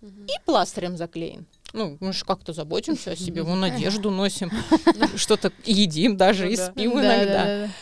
Мгм. 0.00 0.26
и 0.26 0.32
пластырем 0.44 0.96
заклеен. 0.96 1.46
Ну, 1.72 1.96
мы 2.00 2.12
же 2.12 2.24
как-то 2.24 2.52
заботимся 2.52 3.12
о 3.12 3.16
себе, 3.16 3.42
вон 3.42 3.64
одежду 3.64 4.10
носим, 4.10 4.50
что-то 5.16 5.52
едим 5.64 6.16
даже 6.16 6.48
и 6.48 6.50
Ну 6.52 6.56
да. 6.56 6.66
спим 6.70 6.90
Да, 6.94 6.96
иногда. 7.16 7.24
да, 7.26 7.44
да, 7.44 7.66
да. 7.66 7.72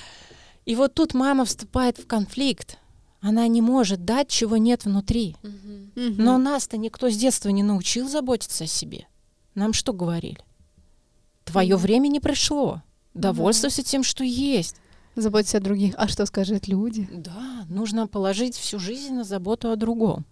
И 0.66 0.74
вот 0.76 0.94
тут 0.94 1.14
мама 1.14 1.44
вступает 1.44 1.98
в 1.98 2.06
конфликт. 2.06 2.78
Она 3.20 3.46
не 3.48 3.60
может 3.60 4.04
дать, 4.04 4.28
чего 4.28 4.56
нет 4.56 4.84
внутри. 4.84 5.36
Но 5.94 6.38
нас-то 6.38 6.76
никто 6.76 7.10
с 7.10 7.16
детства 7.16 7.48
не 7.50 7.62
научил 7.62 8.08
заботиться 8.08 8.64
о 8.64 8.66
себе. 8.66 9.06
Нам 9.54 9.72
что 9.72 9.92
говорили? 9.92 10.38
Твое 11.44 11.76
время 11.76 12.08
не 12.08 12.20
пришло. 12.20 12.82
Довольствуйся 13.14 13.82
тем, 13.82 14.04
что 14.04 14.22
есть. 14.24 14.76
Заботься 15.16 15.58
о 15.58 15.60
других. 15.60 15.94
А 15.98 16.06
что 16.06 16.24
скажут 16.24 16.68
люди? 16.68 17.08
Да, 17.12 17.66
нужно 17.68 18.06
положить 18.06 18.54
всю 18.56 18.78
жизнь 18.78 19.12
на 19.12 19.24
заботу 19.24 19.70
о 19.70 19.76
другом. 19.76 20.24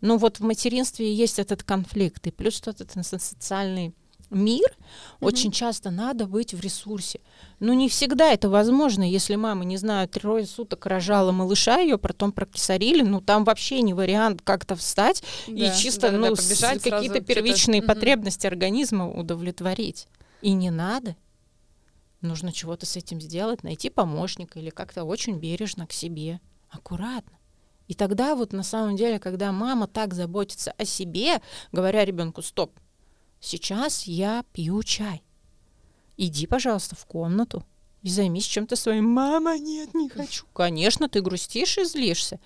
Ну 0.00 0.16
вот 0.16 0.38
в 0.38 0.44
материнстве 0.44 1.12
есть 1.12 1.38
этот 1.38 1.62
конфликт. 1.62 2.26
И 2.26 2.30
плюс 2.30 2.60
тот 2.60 2.80
этот 2.80 3.04
социальный 3.06 3.94
мир, 4.30 4.76
очень 5.20 5.50
часто 5.50 5.90
надо 5.90 6.26
быть 6.26 6.52
в 6.52 6.60
ресурсе. 6.60 7.20
Но 7.60 7.72
не 7.72 7.88
всегда 7.88 8.30
это 8.32 8.50
возможно, 8.50 9.02
если 9.02 9.36
мама, 9.36 9.64
не 9.64 9.78
знаю, 9.78 10.06
трое 10.08 10.46
суток 10.46 10.84
рожала 10.86 11.32
малыша, 11.32 11.78
ее 11.78 11.96
потом 11.96 12.32
прокисарили, 12.32 13.02
ну 13.02 13.20
там 13.22 13.44
вообще 13.44 13.80
не 13.80 13.94
вариант 13.94 14.42
как-то 14.42 14.76
встать 14.76 15.22
и 15.46 15.54
Да, 15.60 15.74
чисто 15.74 16.10
да-да-да, 16.12 16.28
ну, 16.28 16.36
сразу 16.36 16.80
какие-то 16.80 17.16
что-то. 17.16 17.20
первичные 17.24 17.80
Мгм. 17.80 17.88
потребности 17.88 18.46
организма 18.46 19.10
удовлетворить. 19.10 20.08
И 20.42 20.52
не 20.52 20.70
надо. 20.70 21.16
Нужно 22.20 22.52
чего-то 22.52 22.84
с 22.84 22.96
этим 22.96 23.20
сделать, 23.20 23.62
найти 23.62 23.90
помощника 23.90 24.58
или 24.58 24.70
как-то 24.70 25.04
очень 25.04 25.38
бережно 25.38 25.86
к 25.86 25.92
себе, 25.92 26.40
аккуратно. 26.68 27.37
И 27.88 27.94
тогда 27.94 28.34
вот 28.36 28.52
на 28.52 28.62
самом 28.62 28.96
деле, 28.96 29.18
когда 29.18 29.50
мама 29.50 29.86
так 29.86 30.14
заботится 30.14 30.72
о 30.72 30.84
себе, 30.84 31.40
говоря 31.72 32.04
ребенку, 32.04 32.42
стоп, 32.42 32.78
сейчас 33.40 34.04
я 34.04 34.44
пью 34.52 34.82
чай. 34.82 35.22
Иди, 36.16 36.46
пожалуйста, 36.46 36.96
в 36.96 37.06
комнату 37.06 37.64
и 38.02 38.10
займись 38.10 38.44
чем-то 38.44 38.76
своим. 38.76 39.06
Мама, 39.06 39.58
нет, 39.58 39.94
не 39.94 40.08
хочу. 40.08 40.44
Конечно, 40.52 41.08
ты 41.08 41.22
грустишь 41.22 41.78
и 41.78 41.84
злишься. 41.84 42.38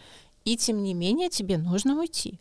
И 0.45 0.57
тем 0.57 0.83
не 0.83 0.95
менее 0.95 1.29
тебе 1.29 1.59
нужно 1.59 1.99
уйти. 1.99 2.39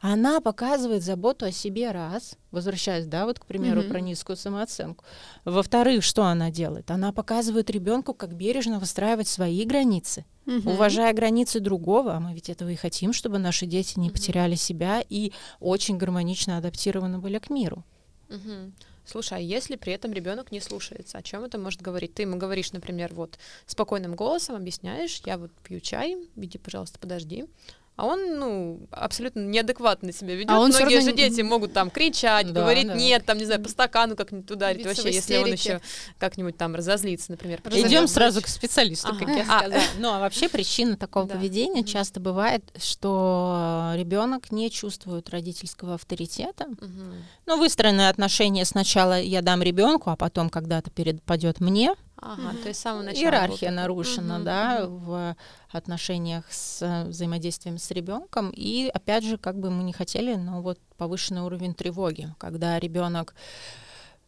Она 0.00 0.40
показывает 0.40 1.02
заботу 1.02 1.46
о 1.46 1.52
себе 1.52 1.90
раз, 1.90 2.36
возвращаясь, 2.50 3.06
да, 3.06 3.24
вот 3.24 3.38
к 3.38 3.46
примеру 3.46 3.82
mm-hmm. 3.82 3.88
про 3.88 4.00
низкую 4.00 4.36
самооценку. 4.36 5.04
Во-вторых, 5.44 6.02
что 6.02 6.24
она 6.24 6.50
делает? 6.50 6.90
Она 6.90 7.12
показывает 7.12 7.70
ребенку, 7.70 8.14
как 8.14 8.34
бережно 8.34 8.78
выстраивать 8.78 9.28
свои 9.28 9.64
границы, 9.64 10.24
mm-hmm. 10.46 10.72
уважая 10.72 11.12
границы 11.12 11.60
другого. 11.60 12.14
А 12.14 12.20
мы 12.20 12.34
ведь 12.34 12.50
этого 12.50 12.68
и 12.70 12.76
хотим, 12.76 13.12
чтобы 13.12 13.38
наши 13.38 13.66
дети 13.66 13.98
не 13.98 14.08
mm-hmm. 14.08 14.12
потеряли 14.12 14.54
себя 14.54 15.04
и 15.08 15.32
очень 15.60 15.98
гармонично 15.98 16.58
адаптированы 16.58 17.18
были 17.18 17.38
к 17.38 17.50
миру. 17.50 17.84
Mm-hmm. 18.28 18.72
Слушай, 19.04 19.38
а 19.38 19.40
если 19.40 19.76
при 19.76 19.92
этом 19.92 20.12
ребенок 20.12 20.52
не 20.52 20.60
слушается, 20.60 21.18
о 21.18 21.22
чем 21.22 21.44
это 21.44 21.58
может 21.58 21.82
говорить? 21.82 22.14
Ты 22.14 22.22
ему 22.22 22.36
говоришь, 22.36 22.72
например, 22.72 23.12
вот 23.14 23.38
спокойным 23.66 24.14
голосом 24.14 24.54
объясняешь, 24.54 25.20
я 25.24 25.38
вот 25.38 25.50
пью 25.62 25.80
чай, 25.80 26.16
иди, 26.36 26.58
пожалуйста, 26.58 26.98
подожди 27.00 27.46
а 27.94 28.06
он, 28.06 28.38
ну, 28.38 28.80
абсолютно 28.90 29.40
неадекватно 29.40 30.12
себя 30.12 30.34
ведет. 30.34 30.50
А 30.50 30.58
он 30.60 30.70
Многие 30.70 31.02
же 31.02 31.12
дети 31.12 31.42
могут 31.42 31.74
там 31.74 31.90
кричать, 31.90 32.50
да, 32.50 32.62
говорить 32.62 32.86
да. 32.86 32.94
нет, 32.94 33.26
там, 33.26 33.36
не 33.36 33.44
знаю, 33.44 33.62
по 33.62 33.68
стакану 33.68 34.16
как-нибудь 34.16 34.50
ударить. 34.50 34.86
Вообще, 34.86 35.12
если 35.12 35.36
он 35.36 35.52
еще 35.52 35.80
как-нибудь 36.18 36.56
там 36.56 36.74
разозлится, 36.74 37.30
например. 37.30 37.60
Идем 37.70 38.08
сразу 38.08 38.40
к 38.40 38.48
специалисту, 38.48 39.08
ага. 39.08 39.18
как 39.18 39.28
я 39.36 39.44
сказала. 39.44 39.74
А, 39.74 39.80
ну, 39.98 40.08
а 40.14 40.20
вообще 40.20 40.48
причина 40.48 40.96
такого 40.96 41.26
да. 41.26 41.34
поведения 41.34 41.84
часто 41.84 42.18
бывает, 42.18 42.64
что 42.82 43.92
ребенок 43.94 44.50
не 44.50 44.70
чувствует 44.70 45.28
родительского 45.28 45.94
авторитета. 45.94 46.64
Угу. 46.64 47.14
Ну, 47.46 47.58
выстроенные 47.58 48.08
отношения 48.08 48.64
сначала 48.64 49.20
я 49.20 49.42
дам 49.42 49.62
ребенку, 49.62 50.10
а 50.10 50.16
потом 50.16 50.48
когда-то 50.48 50.90
перепадет 50.90 51.60
мне. 51.60 51.94
Ага, 52.24 52.50
угу. 52.50 52.58
то 52.58 52.68
есть 52.68 52.78
с 52.78 52.82
самого 52.82 53.02
начала. 53.02 53.24
Иерархия 53.24 53.70
было... 53.70 53.76
нарушена, 53.76 54.36
угу, 54.36 54.44
да, 54.44 54.84
угу. 54.86 54.96
в 54.98 55.36
отношениях 55.70 56.44
с 56.52 56.80
э, 56.80 57.08
взаимодействием 57.08 57.78
с 57.78 57.90
ребенком. 57.90 58.50
И 58.54 58.88
опять 58.94 59.24
же, 59.24 59.38
как 59.38 59.58
бы 59.58 59.70
мы 59.70 59.82
не 59.82 59.92
хотели, 59.92 60.36
но 60.36 60.62
вот 60.62 60.78
повышенный 60.96 61.42
уровень 61.42 61.74
тревоги, 61.74 62.32
когда 62.38 62.78
ребенок 62.78 63.34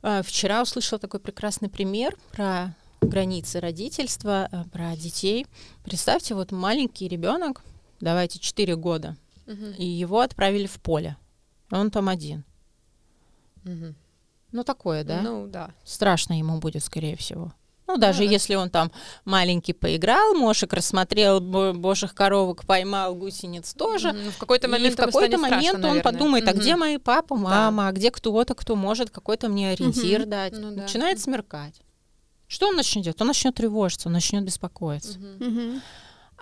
э, 0.02 0.22
вчера 0.24 0.62
услышал 0.62 0.98
такой 0.98 1.20
прекрасный 1.20 1.68
пример 1.68 2.16
про 2.33 2.74
границы 3.00 3.61
родительства, 3.61 4.48
э, 4.50 4.64
про 4.72 4.96
детей. 4.96 5.46
Представьте, 5.85 6.35
вот 6.35 6.50
маленький 6.50 7.07
ребенок, 7.07 7.62
давайте 8.00 8.40
4 8.40 8.74
года, 8.74 9.16
угу. 9.46 9.66
и 9.78 9.87
его 9.87 10.18
отправили 10.18 10.66
в 10.66 10.80
поле. 10.80 11.16
Он 11.70 11.92
там 11.92 12.09
один. 12.09 12.44
Угу. 13.64 13.94
Ну, 14.50 14.64
такое, 14.64 15.04
да? 15.04 15.22
Ну, 15.22 15.46
да. 15.46 15.70
Страшно 15.85 16.37
ему 16.37 16.59
будет, 16.59 16.83
скорее 16.83 17.16
всего. 17.16 17.52
Ну, 17.87 17.99
даже 17.99 18.23
ну, 18.23 18.31
если 18.31 18.55
он 18.55 18.70
там 18.70 18.90
маленький 19.25 19.75
поиграл, 19.75 20.35
мошек 20.35 20.73
рассмотрел, 20.73 21.40
божьих 21.40 22.14
коровок 22.14 22.64
поймал, 22.64 23.14
гусениц 23.14 23.75
тоже. 23.75 24.09
Mm-hmm. 24.09 24.31
В 24.31 24.38
какой-то 24.38 24.68
момент, 24.68 24.92
и 24.94 24.97
в 24.97 24.97
какой-то 24.97 25.38
момент 25.38 25.62
страшно, 25.62 25.88
он 25.90 26.01
подумает, 26.01 26.44
mm-hmm. 26.44 26.51
а 26.51 26.55
где 26.55 26.77
мои 26.77 26.99
папа, 26.99 27.37
мама, 27.37 27.83
да. 27.85 27.88
а 27.88 27.92
где 27.92 28.11
кто-то, 28.11 28.55
кто 28.55 28.75
может 28.75 29.11
какой-то 29.11 29.49
мне 29.49 29.70
ориентир 29.70 30.23
mm-hmm. 30.23 30.27
дать. 30.27 30.53
Ну, 30.55 30.75
да. 30.75 30.83
Начинает 30.83 31.20
смеркать. 31.20 31.81
Что 32.47 32.68
он 32.68 32.77
начнет 32.77 33.05
делать? 33.05 33.20
Он 33.20 33.27
начнет 33.27 33.55
тревожиться, 33.55 34.09
он 34.09 34.14
начнет 34.14 34.44
беспокоиться. 34.44 35.18
Mm-hmm. 35.18 35.81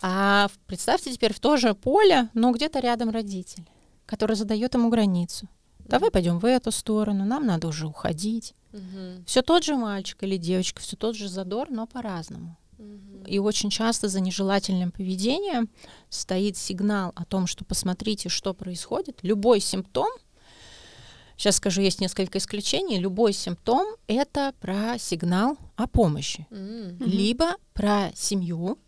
А 0.03 0.49
представьте 0.67 1.13
теперь 1.13 1.33
в 1.33 1.41
то 1.41 1.57
же 1.57 1.75
поле, 1.75 2.29
но 2.35 2.53
где-то 2.53 2.81
рядом 2.81 3.11
родитель, 3.11 3.65
который 4.07 4.37
задает 4.37 4.75
ему 4.75 4.91
границу. 4.91 5.49
Давай 5.87 6.11
пойдем 6.11 6.39
в 6.39 6.45
эту 6.47 6.71
сторону, 6.71 7.25
нам 7.25 7.47
надо 7.47 7.69
уже 7.69 7.87
уходить. 7.87 8.55
Угу. 8.73 9.25
Все 9.27 9.43
тот 9.43 9.65
же 9.65 9.77
мальчик 9.77 10.23
или 10.23 10.37
девочка, 10.37 10.81
все 10.81 10.97
тот 10.97 11.17
же 11.17 11.29
задор, 11.29 11.71
но 11.71 11.87
по-разному. 11.87 12.59
Угу. 12.79 13.27
И 13.27 13.39
очень 13.39 13.71
часто 13.71 14.09
за 14.09 14.21
нежелательным 14.21 14.91
поведением 14.91 15.69
стоит 16.09 16.57
сигнал 16.57 17.13
о 17.15 17.25
том, 17.25 17.47
что 17.47 17.65
посмотрите, 17.65 18.29
что 18.29 18.55
происходит. 18.55 19.19
Любой 19.23 19.61
симптом, 19.61 20.09
сейчас 21.37 21.57
скажу, 21.57 21.83
есть 21.83 22.01
несколько 22.01 22.39
исключений, 22.39 22.99
любой 22.99 23.33
симптом 23.33 23.87
это 24.07 24.55
про 24.61 24.99
сигнал 24.99 25.59
о 25.77 25.87
помощи, 25.87 26.47
угу. 26.51 27.05
либо 27.05 27.57
про 27.75 28.11
семью, 28.15 28.79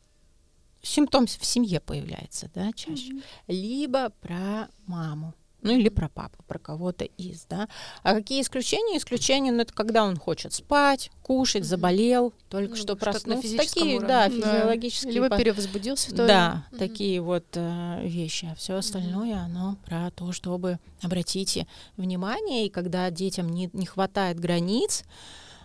симптом 0.83 1.26
в 1.26 1.44
семье 1.44 1.80
появляется, 1.80 2.50
да, 2.54 2.72
чаще, 2.72 3.12
угу. 3.12 3.22
либо 3.48 4.11
про 4.20 4.68
маму 4.87 5.35
ну 5.64 5.72
или 5.72 5.88
про 5.88 6.09
папу, 6.09 6.44
про 6.46 6.59
кого-то 6.59 7.05
из, 7.05 7.46
да. 7.46 7.68
А 8.03 8.14
какие 8.14 8.42
исключения? 8.42 8.98
Исключения, 8.98 9.50
ну 9.50 9.62
это 9.62 9.72
когда 9.72 10.05
он 10.05 10.16
хочет 10.16 10.53
спать, 10.53 11.11
кушать, 11.22 11.64
заболел, 11.64 12.33
только 12.48 12.70
ну, 12.70 12.77
что 12.77 12.96
проснулся. 12.96 13.57
Такие, 13.57 13.96
уровне. 13.96 14.09
да, 14.09 14.29
физиологические. 14.29 15.14
Либо 15.14 15.31
по... 15.31 15.38
перевозбудился 15.38 16.11
тоже. 16.11 16.29
Да, 16.29 16.66
mm 16.70 16.79
такие 16.79 17.20
вот 17.20 17.46
э, 17.55 18.07
вещи. 18.07 18.48
А 18.53 18.55
все 18.55 18.74
остальное, 18.77 19.35
mm 19.35 19.44
оно 19.44 19.77
про 19.87 20.11
то, 20.11 20.33
чтобы 20.33 20.79
обратите 21.03 21.66
внимание, 21.96 22.66
и 22.66 22.68
когда 22.68 23.11
детям 23.11 23.48
не, 23.48 23.70
не 23.72 23.87
хватает 23.87 24.38
границ, 24.38 25.05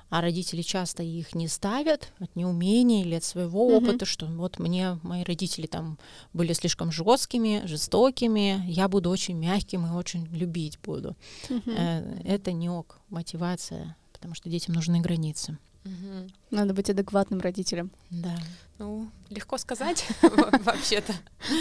а 0.09 0.21
родители 0.21 0.61
часто 0.61 1.03
их 1.03 1.35
не 1.35 1.47
ставят 1.47 2.11
от 2.19 2.35
неумения 2.35 3.01
или 3.01 3.15
от 3.15 3.23
своего 3.23 3.69
mm-hmm. 3.69 3.77
опыта, 3.77 4.05
что 4.05 4.25
вот 4.25 4.59
мне 4.59 4.99
мои 5.03 5.23
родители 5.23 5.67
там 5.67 5.97
были 6.33 6.53
слишком 6.53 6.91
жесткими, 6.91 7.65
жестокими, 7.65 8.63
я 8.67 8.87
буду 8.87 9.09
очень 9.09 9.37
мягким 9.37 9.85
и 9.85 9.91
очень 9.91 10.25
любить 10.27 10.79
буду. 10.83 11.15
Mm-hmm. 11.49 12.23
Это 12.25 12.51
не 12.51 12.69
ок, 12.69 12.99
мотивация, 13.09 13.95
потому 14.13 14.33
что 14.33 14.49
детям 14.49 14.75
нужны 14.75 14.99
границы. 14.99 15.57
Угу. 15.85 16.29
Надо 16.51 16.73
быть 16.73 16.89
адекватным 16.89 17.39
родителем. 17.39 17.91
Да. 18.09 18.35
Ну, 18.79 19.09
легко 19.29 19.57
сказать 19.57 20.07
вообще-то. 20.63 21.13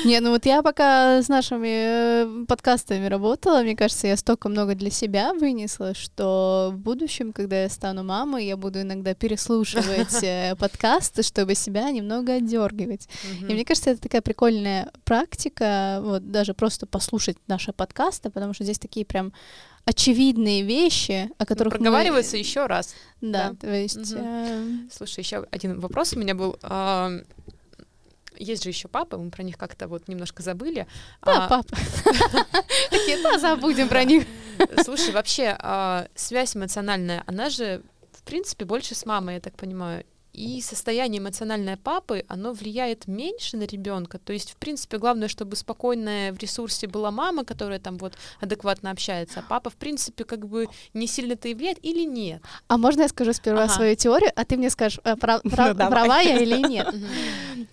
Не, 0.04 0.20
ну 0.20 0.30
вот 0.30 0.46
я 0.46 0.62
пока 0.62 1.20
с 1.20 1.28
нашими 1.28 2.42
э, 2.42 2.46
подкастами 2.46 3.06
работала, 3.06 3.62
мне 3.62 3.74
кажется, 3.74 4.06
я 4.06 4.16
столько 4.16 4.48
много 4.48 4.76
для 4.76 4.90
себя 4.90 5.34
вынесла, 5.34 5.94
что 5.94 6.70
в 6.72 6.78
будущем, 6.78 7.32
когда 7.32 7.62
я 7.62 7.68
стану 7.68 8.04
мамой, 8.04 8.46
я 8.46 8.56
буду 8.56 8.82
иногда 8.82 9.14
переслушивать 9.14 10.22
э, 10.22 10.54
подкасты, 10.56 11.24
чтобы 11.24 11.56
себя 11.56 11.90
немного 11.90 12.34
отдергивать. 12.34 13.08
И 13.40 13.52
мне 13.52 13.64
кажется, 13.64 13.90
это 13.90 14.02
такая 14.02 14.22
прикольная 14.22 14.92
практика, 15.04 15.98
вот 16.02 16.30
даже 16.30 16.54
просто 16.54 16.86
послушать 16.86 17.36
наши 17.48 17.72
подкасты, 17.72 18.30
потому 18.30 18.54
что 18.54 18.62
здесь 18.62 18.78
такие 18.78 19.04
прям 19.04 19.32
очевидные 19.88 20.62
вещи, 20.62 21.30
о 21.38 21.46
которых 21.46 21.72
проговариваются 21.72 22.36
мы... 22.36 22.40
еще 22.40 22.66
раз. 22.66 22.94
Да, 23.22 23.50
да. 23.50 23.56
то 23.56 23.74
есть. 23.74 24.12
Угу. 24.12 24.20
Э... 24.22 24.76
Слушай, 24.92 25.20
еще 25.20 25.46
один 25.50 25.80
вопрос 25.80 26.12
у 26.12 26.18
меня 26.18 26.34
был. 26.34 26.58
Э, 26.62 27.22
есть 28.36 28.64
же 28.64 28.68
еще 28.68 28.86
папы, 28.86 29.16
мы 29.16 29.30
про 29.30 29.42
них 29.42 29.56
как-то 29.56 29.88
вот 29.88 30.06
немножко 30.06 30.42
забыли. 30.42 30.86
Да, 31.24 31.46
а... 31.46 31.48
папа. 31.48 31.74
Такие, 32.90 33.22
да, 33.22 33.38
забудем 33.38 33.88
про 33.88 34.04
них. 34.04 34.24
Слушай, 34.84 35.12
вообще 35.12 35.56
а, 35.58 36.06
связь 36.14 36.54
эмоциональная, 36.54 37.24
она 37.26 37.48
же 37.48 37.82
в 38.12 38.22
принципе 38.24 38.66
больше 38.66 38.94
с 38.94 39.06
мамой, 39.06 39.36
я 39.36 39.40
так 39.40 39.56
понимаю. 39.56 40.04
И 40.38 40.60
состояние 40.60 41.20
эмоциональное 41.20 41.76
папы, 41.76 42.24
оно 42.28 42.52
влияет 42.52 43.08
меньше 43.08 43.56
на 43.56 43.64
ребенка. 43.64 44.18
То 44.18 44.32
есть, 44.32 44.52
в 44.52 44.56
принципе, 44.56 44.98
главное, 44.98 45.26
чтобы 45.26 45.56
спокойная 45.56 46.32
в 46.32 46.38
ресурсе 46.38 46.86
была 46.86 47.10
мама, 47.10 47.44
которая 47.44 47.80
там 47.80 47.98
вот 47.98 48.12
адекватно 48.40 48.92
общается, 48.92 49.40
а 49.40 49.42
папа, 49.42 49.68
в 49.68 49.74
принципе, 49.74 50.22
как 50.22 50.46
бы 50.46 50.68
не 50.94 51.08
сильно-то 51.08 51.48
и 51.48 51.54
влияет 51.54 51.84
или 51.84 52.04
нет. 52.04 52.40
А 52.68 52.78
можно 52.78 53.02
я 53.02 53.08
скажу 53.08 53.32
сперва 53.32 53.64
ага. 53.64 53.72
свою 53.72 53.96
теорию, 53.96 54.30
а 54.36 54.44
ты 54.44 54.56
мне 54.56 54.70
скажешь, 54.70 55.00
э, 55.02 55.16
прав, 55.16 55.42
прав, 55.50 55.76
ну, 55.76 55.88
права 55.88 56.20
я 56.20 56.38
или 56.38 56.68
нет? 56.68 56.94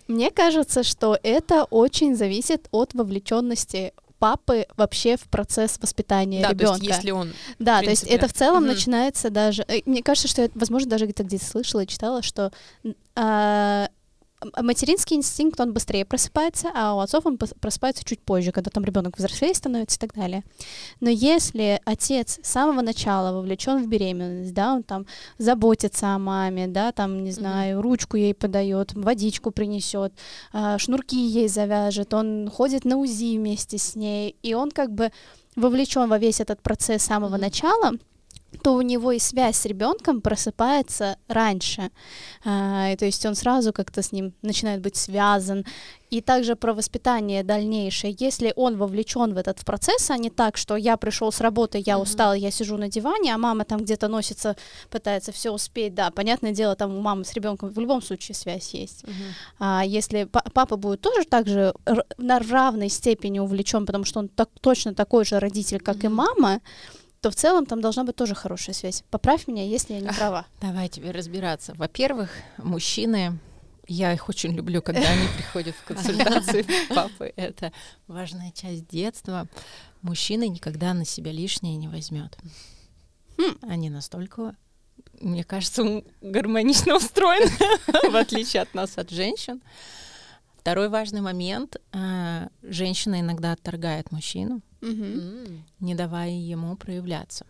Мне 0.07 0.31
кажется, 0.31 0.81
что 0.81 1.19
это 1.21 1.65
очень 1.65 2.15
зависит 2.15 2.67
от 2.71 2.95
вовлеченности 2.95 3.93
папы 4.19 4.65
вообще 4.77 5.17
в 5.17 5.23
процесс 5.29 5.77
воспитания 5.81 6.41
да, 6.41 6.49
ребенка. 6.49 6.79
То 6.79 6.85
есть, 6.85 6.97
если 6.97 7.11
он. 7.11 7.33
Да, 7.59 7.81
то 7.81 7.89
есть 7.89 8.03
это 8.03 8.27
в 8.27 8.33
целом 8.33 8.63
угу. 8.63 8.73
начинается 8.73 9.29
даже. 9.29 9.63
Э, 9.67 9.81
мне 9.85 10.01
кажется, 10.01 10.27
что 10.27 10.43
я, 10.43 10.49
возможно, 10.55 10.89
даже 10.89 11.05
где-то 11.05 11.23
где-то 11.23 11.45
слышала 11.45 11.81
и 11.81 11.87
читала, 11.87 12.21
что 12.21 12.51
а, 13.15 13.89
материнский 14.61 15.15
инстинкт, 15.15 15.59
он 15.59 15.73
быстрее 15.73 16.05
просыпается, 16.05 16.69
а 16.73 16.95
у 16.95 16.99
отцов 16.99 17.25
он 17.25 17.37
просыпается 17.37 18.03
чуть 18.03 18.21
позже, 18.21 18.51
когда 18.51 18.69
там 18.69 18.83
ребенок 18.83 19.17
взрослее 19.17 19.53
становится 19.53 19.97
и 19.97 19.99
так 19.99 20.13
далее. 20.13 20.43
Но 20.99 21.09
если 21.09 21.81
отец 21.85 22.39
с 22.41 22.47
самого 22.47 22.81
начала 22.81 23.35
вовлечен 23.35 23.83
в 23.83 23.87
беременность, 23.87 24.53
да, 24.53 24.73
он 24.73 24.83
там 24.83 25.05
заботится 25.37 26.15
о 26.15 26.19
маме, 26.19 26.67
да, 26.67 26.91
там, 26.91 27.23
не 27.23 27.31
знаю, 27.31 27.77
mm-hmm. 27.77 27.81
ручку 27.81 28.17
ей 28.17 28.33
подает, 28.33 28.93
водичку 28.93 29.51
принесет, 29.51 30.13
а, 30.51 30.77
шнурки 30.77 31.17
ей 31.17 31.47
завяжет, 31.47 32.13
он 32.13 32.49
ходит 32.49 32.85
на 32.85 32.97
УЗИ 32.97 33.37
вместе 33.37 33.77
с 33.77 33.95
ней, 33.95 34.35
и 34.43 34.53
он 34.53 34.71
как 34.71 34.91
бы 34.91 35.11
вовлечен 35.55 36.09
во 36.09 36.17
весь 36.17 36.41
этот 36.41 36.61
процесс 36.61 37.03
с 37.03 37.05
самого 37.05 37.35
mm-hmm. 37.35 37.39
начала, 37.39 37.91
то 38.65 38.73
у 38.73 38.81
него 38.81 39.11
и 39.11 39.19
связь 39.19 39.57
с 39.57 39.65
ребенком 39.67 40.21
просыпается 40.21 41.17
раньше. 41.27 41.91
И 42.43 42.95
то 42.97 43.05
есть 43.05 43.23
он 43.23 43.35
сразу 43.35 43.71
как-то 43.71 44.01
с 44.01 44.11
ним 44.11 44.33
начинает 44.41 44.81
быть 44.81 44.95
связан. 44.95 45.65
И 46.09 46.19
также 46.19 46.55
про 46.55 46.73
воспитание 46.73 47.43
дальнейшее. 47.43 48.15
Если 48.17 48.53
он 48.55 48.77
вовлечен 48.77 49.35
в 49.35 49.37
этот 49.37 49.63
процесс, 49.63 50.09
а 50.09 50.17
не 50.17 50.31
так, 50.31 50.57
что 50.57 50.77
я 50.77 50.97
пришел 50.97 51.31
с 51.31 51.41
работы, 51.41 51.83
я 51.85 51.99
устал, 51.99 52.33
я 52.33 52.49
сижу 52.49 52.77
на 52.77 52.87
диване, 52.89 53.35
а 53.35 53.37
мама 53.37 53.65
там 53.65 53.81
где-то 53.81 54.07
носится, 54.07 54.55
пытается 54.89 55.31
все 55.31 55.51
успеть. 55.51 55.93
Да, 55.93 56.09
понятное 56.09 56.51
дело, 56.51 56.75
там 56.75 56.95
у 56.95 57.01
мамы 57.01 57.23
с 57.23 57.33
ребенком 57.33 57.69
в 57.69 57.77
любом 57.77 58.01
случае 58.01 58.33
связь 58.33 58.73
есть. 58.73 59.05
А 59.59 59.83
если 59.85 60.23
папа 60.23 60.75
будет 60.75 61.01
тоже 61.01 61.25
так 61.29 61.47
же 61.47 61.71
на 62.17 62.39
равной 62.39 62.89
степени 62.89 63.37
увлечен, 63.37 63.85
потому 63.85 64.05
что 64.05 64.21
он 64.21 64.27
так, 64.27 64.49
точно 64.59 64.95
такой 64.95 65.23
же 65.23 65.39
родитель, 65.39 65.81
как 65.81 66.03
и 66.03 66.07
мама, 66.07 66.61
то 67.21 67.31
в 67.31 67.35
целом 67.35 67.65
там 67.65 67.81
должна 67.81 68.03
быть 68.03 68.15
тоже 68.15 68.35
хорошая 68.35 68.75
связь. 68.75 69.03
Поправь 69.09 69.47
меня, 69.47 69.63
если 69.63 69.93
я 69.93 69.99
не 69.99 70.09
права. 70.09 70.45
Давай 70.61 70.89
тебе 70.89 71.11
разбираться. 71.11 71.73
Во-первых, 71.73 72.29
мужчины 72.57 73.39
я 73.87 74.13
их 74.13 74.29
очень 74.29 74.53
люблю, 74.53 74.81
когда 74.81 75.09
они 75.09 75.27
приходят 75.37 75.75
в 75.75 75.83
консультации 75.83 76.65
папы. 76.93 77.33
Это 77.35 77.71
важная 78.07 78.51
часть 78.51 78.87
детства. 78.87 79.47
Мужчина 80.01 80.47
никогда 80.47 80.93
на 80.93 81.05
себя 81.05 81.31
лишнее 81.31 81.77
не 81.77 81.87
возьмет. 81.87 82.37
Хм. 83.37 83.57
Они 83.63 83.89
настолько, 83.89 84.55
мне 85.19 85.43
кажется, 85.43 86.03
гармонично 86.21 86.95
устроены, 86.95 87.51
в 88.11 88.15
отличие 88.15 88.61
от 88.61 88.73
нас, 88.73 88.97
от 88.97 89.09
женщин. 89.09 89.61
Второй 90.57 90.89
важный 90.89 91.21
момент. 91.21 91.77
А, 91.91 92.49
женщина 92.63 93.19
иногда 93.19 93.51
отторгает 93.51 94.11
мужчину, 94.11 94.61
не 95.79 95.95
давая 95.95 96.31
ему 96.31 96.75
проявляться. 96.75 97.45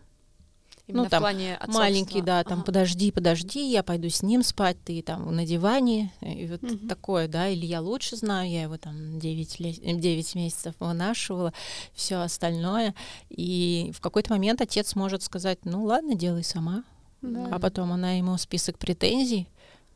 Именно 0.86 1.04
ну, 1.04 1.08
там, 1.08 1.18
в 1.18 1.22
плане 1.22 1.58
маленький, 1.66 2.22
да, 2.22 2.44
там, 2.44 2.58
ага. 2.58 2.66
подожди, 2.66 3.10
подожди, 3.10 3.68
я 3.72 3.82
пойду 3.82 4.08
с 4.08 4.22
ним 4.22 4.44
спать, 4.44 4.76
ты 4.84 5.02
там 5.02 5.34
на 5.34 5.44
диване, 5.44 6.12
и 6.20 6.46
вот 6.46 6.62
угу. 6.62 6.86
такое, 6.86 7.26
да, 7.26 7.48
или 7.48 7.66
я 7.66 7.80
лучше 7.80 8.14
знаю, 8.14 8.48
я 8.48 8.62
его 8.62 8.76
там 8.76 9.18
9, 9.18 9.60
лет, 9.60 10.00
9 10.00 10.34
месяцев 10.36 10.74
вынашивала, 10.78 11.52
все 11.92 12.20
остальное, 12.20 12.94
и 13.30 13.92
в 13.96 14.00
какой-то 14.00 14.32
момент 14.32 14.60
отец 14.60 14.94
может 14.94 15.24
сказать, 15.24 15.64
ну 15.64 15.82
ладно, 15.82 16.14
делай 16.14 16.44
сама, 16.44 16.84
да. 17.20 17.48
а 17.50 17.58
потом 17.58 17.90
она 17.90 18.12
ему 18.12 18.38
список 18.38 18.78
претензий, 18.78 19.48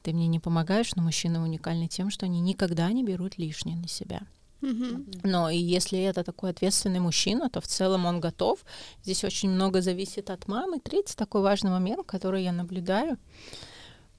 ты 0.02 0.12
мне 0.12 0.26
не 0.26 0.40
помогаешь, 0.40 0.96
но 0.96 1.02
мужчины 1.02 1.38
уникальны 1.38 1.86
тем, 1.86 2.10
что 2.10 2.26
они 2.26 2.40
никогда 2.40 2.90
не 2.90 3.04
берут 3.04 3.38
лишнее 3.38 3.76
на 3.76 3.86
себя. 3.86 4.22
Но 4.60 5.50
и 5.50 5.56
если 5.56 6.00
это 6.00 6.24
такой 6.24 6.50
ответственный 6.50 7.00
мужчина, 7.00 7.48
то 7.48 7.60
в 7.60 7.66
целом 7.66 8.06
он 8.06 8.20
готов. 8.20 8.64
Здесь 9.02 9.24
очень 9.24 9.50
много 9.50 9.80
зависит 9.80 10.30
от 10.30 10.48
мамы. 10.48 10.80
Третий 10.80 11.14
такой 11.16 11.42
важный 11.42 11.70
момент, 11.70 12.06
который 12.06 12.44
я 12.44 12.52
наблюдаю. 12.52 13.18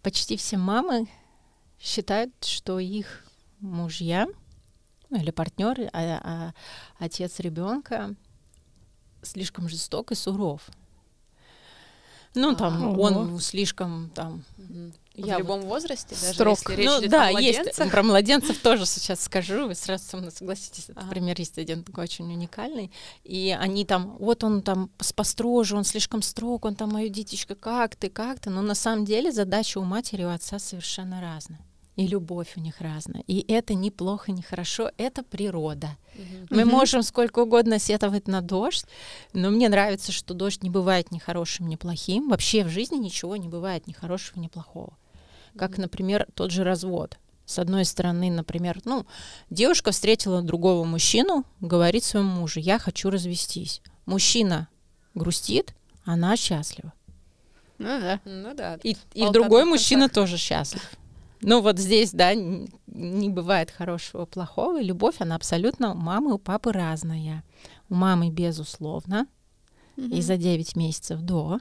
Почти 0.01 0.37
все 0.37 0.57
мамы 0.57 1.07
считают, 1.79 2.31
что 2.43 2.79
их 2.79 3.25
мужья 3.59 4.27
ну, 5.09 5.17
или 5.17 5.31
партнеры, 5.31 5.89
а, 5.93 6.21
а 6.23 6.53
отец 6.97 7.39
ребенка 7.39 8.15
слишком 9.21 9.69
жесток 9.69 10.11
и 10.11 10.15
суров. 10.15 10.69
Ну, 12.33 12.55
там, 12.55 12.83
а, 12.83 12.97
он 12.97 13.39
слишком 13.39 14.09
там 14.15 14.43
я 15.13 15.35
в 15.35 15.39
любом 15.39 15.61
возрасте, 15.61 16.15
даже 16.15 16.33
строк. 16.33 16.57
если 16.59 16.75
речь 16.75 16.89
ну, 16.89 16.99
идет 16.99 17.11
да, 17.11 17.27
о 17.27 17.31
младенцах. 17.31 17.77
Есть, 17.77 17.91
про 17.91 18.03
младенцев 18.03 18.57
тоже 18.59 18.85
сейчас 18.85 19.21
скажу, 19.21 19.67
вы 19.67 19.75
сразу 19.75 20.05
со 20.05 20.17
мной 20.17 20.31
согласитесь, 20.31 20.85
этот 20.85 20.97
ага. 20.97 21.09
пример 21.09 21.35
есть 21.37 21.57
один 21.57 21.83
такой 21.83 22.05
очень 22.05 22.31
уникальный. 22.31 22.91
И 23.23 23.55
они 23.59 23.85
там, 23.85 24.15
вот 24.19 24.43
он 24.43 24.61
там 24.61 24.89
построже, 25.15 25.75
он 25.75 25.83
слишком 25.83 26.21
строг, 26.21 26.65
он 26.65 26.75
там, 26.75 26.91
мою 26.91 27.09
дитечка, 27.09 27.55
как 27.55 27.95
ты, 27.95 28.09
как 28.09 28.39
ты. 28.39 28.49
Но 28.49 28.61
на 28.61 28.75
самом 28.75 29.05
деле 29.05 29.31
задача 29.31 29.79
у 29.79 29.83
матери 29.83 30.21
и 30.21 30.25
у 30.25 30.29
отца 30.29 30.59
совершенно 30.59 31.19
разная. 31.19 31.59
И 31.97 32.07
любовь 32.07 32.53
у 32.55 32.61
них 32.61 32.79
разная. 32.79 33.23
И 33.27 33.45
это 33.51 33.73
не 33.73 33.91
плохо, 33.91 34.31
не 34.31 34.41
хорошо, 34.41 34.91
это 34.97 35.23
природа. 35.23 35.97
Угу. 36.15 36.47
Мы 36.51 36.63
угу. 36.63 36.71
можем 36.71 37.03
сколько 37.03 37.39
угодно 37.39 37.79
сетовать 37.79 38.29
на 38.29 38.39
дождь, 38.39 38.85
но 39.33 39.49
мне 39.49 39.67
нравится, 39.67 40.13
что 40.13 40.33
дождь 40.33 40.63
не 40.63 40.69
бывает 40.69 41.11
ни 41.11 41.19
хорошим, 41.19 41.67
ни 41.67 41.75
плохим. 41.75 42.29
Вообще 42.29 42.63
в 42.63 42.69
жизни 42.69 42.95
ничего 42.95 43.35
не 43.35 43.49
бывает 43.49 43.87
ни 43.87 43.91
хорошего, 43.91 44.39
ни 44.39 44.47
плохого 44.47 44.95
как, 45.57 45.77
например, 45.77 46.27
тот 46.33 46.51
же 46.51 46.63
развод. 46.63 47.17
С 47.45 47.59
одной 47.59 47.85
стороны, 47.85 48.31
например, 48.31 48.79
ну, 48.85 49.05
девушка 49.49 49.91
встретила 49.91 50.41
другого 50.41 50.85
мужчину, 50.85 51.43
говорит 51.59 52.03
своему 52.03 52.29
мужу, 52.29 52.59
я 52.59 52.79
хочу 52.79 53.09
развестись. 53.09 53.81
Мужчина 54.05 54.69
грустит, 55.15 55.73
она 56.05 56.37
счастлива. 56.37 56.93
Ну 57.77 57.99
да. 57.99 58.19
Ну 58.25 58.53
да. 58.53 58.79
И, 58.83 58.95
и 59.13 59.29
другой 59.31 59.65
мужчина 59.65 60.07
тоже 60.07 60.37
счастлив. 60.37 60.81
Ну 61.41 61.61
вот 61.61 61.79
здесь, 61.79 62.11
да, 62.11 62.35
не 62.35 63.29
бывает 63.29 63.71
хорошего, 63.71 64.25
плохого. 64.25 64.79
И 64.79 64.85
любовь, 64.85 65.15
она 65.19 65.35
абсолютно 65.35 65.91
у 65.91 65.95
мамы, 65.95 66.35
у 66.35 66.37
папы 66.37 66.71
разная. 66.71 67.43
У 67.89 67.95
мамы, 67.95 68.29
безусловно, 68.29 69.27
угу. 69.97 70.05
и 70.05 70.21
за 70.21 70.37
9 70.37 70.75
месяцев 70.75 71.19
до. 71.19 71.59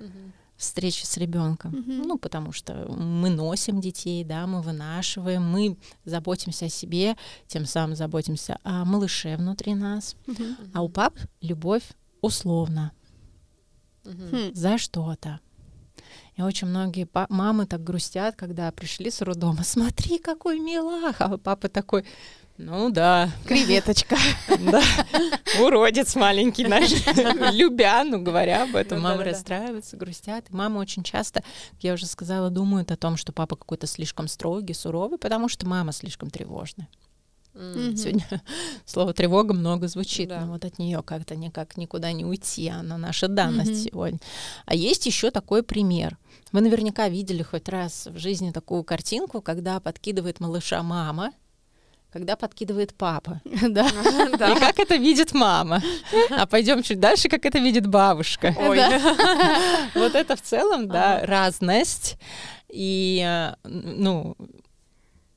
Угу 0.00 0.32
встречи 0.58 1.04
с 1.04 1.16
ребенком. 1.16 1.72
Mm-hmm. 1.72 2.02
Ну, 2.04 2.18
потому 2.18 2.52
что 2.52 2.74
мы 2.88 3.30
носим 3.30 3.80
детей, 3.80 4.24
да, 4.24 4.46
мы 4.46 4.60
вынашиваем, 4.60 5.42
мы 5.42 5.78
заботимся 6.04 6.66
о 6.66 6.68
себе, 6.68 7.16
тем 7.46 7.64
самым 7.64 7.96
заботимся 7.96 8.58
о 8.64 8.84
малыше 8.84 9.36
внутри 9.36 9.74
нас. 9.74 10.16
Mm-hmm. 10.26 10.70
А 10.74 10.82
у 10.82 10.88
пап 10.88 11.14
любовь 11.40 11.84
условно 12.20 12.92
mm-hmm. 14.04 14.54
за 14.54 14.78
что-то. 14.78 15.40
И 16.36 16.42
очень 16.42 16.68
многие 16.68 17.08
мамы 17.28 17.66
так 17.66 17.82
грустят, 17.82 18.36
когда 18.36 18.70
пришли 18.72 19.10
с 19.10 19.22
роддома. 19.22 19.62
Смотри, 19.64 20.18
какой 20.18 20.58
милах! 20.58 21.20
А 21.20 21.36
папа 21.38 21.68
такой, 21.68 22.04
ну 22.58 22.90
да. 22.90 23.30
Креветочка. 23.46 24.16
Да. 24.58 24.82
Уродец 25.60 26.16
маленький 26.16 26.66
наш. 26.66 26.90
Любя, 27.52 28.02
ну 28.02 28.20
говоря 28.20 28.64
об 28.64 28.74
этом, 28.74 29.00
мамы 29.00 29.22
расстраиваются, 29.22 29.96
грустят. 29.96 30.50
Мамы 30.50 30.80
очень 30.80 31.04
часто, 31.04 31.42
как 31.42 31.82
я 31.82 31.94
уже 31.94 32.06
сказала, 32.06 32.50
думают 32.50 32.90
о 32.90 32.96
том, 32.96 33.16
что 33.16 33.32
папа 33.32 33.54
какой-то 33.54 33.86
слишком 33.86 34.26
строгий, 34.26 34.74
суровый, 34.74 35.18
потому 35.18 35.48
что 35.48 35.66
мама 35.66 35.92
слишком 35.92 36.28
тревожная. 36.28 36.88
Mm-hmm. 37.54 37.96
Сегодня 37.96 38.42
слово 38.84 39.14
тревога 39.14 39.54
много 39.54 39.86
звучит, 39.86 40.28
да. 40.28 40.40
но 40.40 40.52
вот 40.52 40.64
от 40.64 40.78
нее 40.78 41.02
как-то 41.02 41.36
никак 41.36 41.76
никуда 41.76 42.12
не 42.12 42.24
уйти, 42.24 42.68
она 42.68 42.98
наша 42.98 43.28
данность 43.28 43.70
mm-hmm. 43.70 43.90
сегодня. 43.90 44.18
А 44.66 44.74
есть 44.74 45.06
еще 45.06 45.30
такой 45.30 45.62
пример. 45.62 46.18
Вы 46.52 46.60
наверняка 46.60 47.08
видели 47.08 47.42
хоть 47.42 47.68
раз 47.68 48.06
в 48.06 48.18
жизни 48.18 48.50
такую 48.50 48.82
картинку, 48.82 49.40
когда 49.40 49.80
подкидывает 49.80 50.40
малыша 50.40 50.82
мама, 50.82 51.32
когда 52.12 52.36
подкидывает 52.36 52.94
папа. 52.94 53.40
Да. 53.68 53.88
И 53.88 54.58
как 54.58 54.78
это 54.78 54.96
видит 54.96 55.32
мама. 55.32 55.82
А 56.30 56.46
пойдем 56.46 56.82
чуть 56.82 57.00
дальше, 57.00 57.28
как 57.28 57.44
это 57.44 57.58
видит 57.58 57.86
бабушка. 57.86 58.54
Ой. 58.58 58.78
Вот 59.94 60.14
это 60.14 60.36
в 60.36 60.42
целом, 60.42 60.88
да, 60.88 61.24
разность. 61.24 62.16
И, 62.68 63.22
э, 63.24 63.54
ну, 63.64 64.36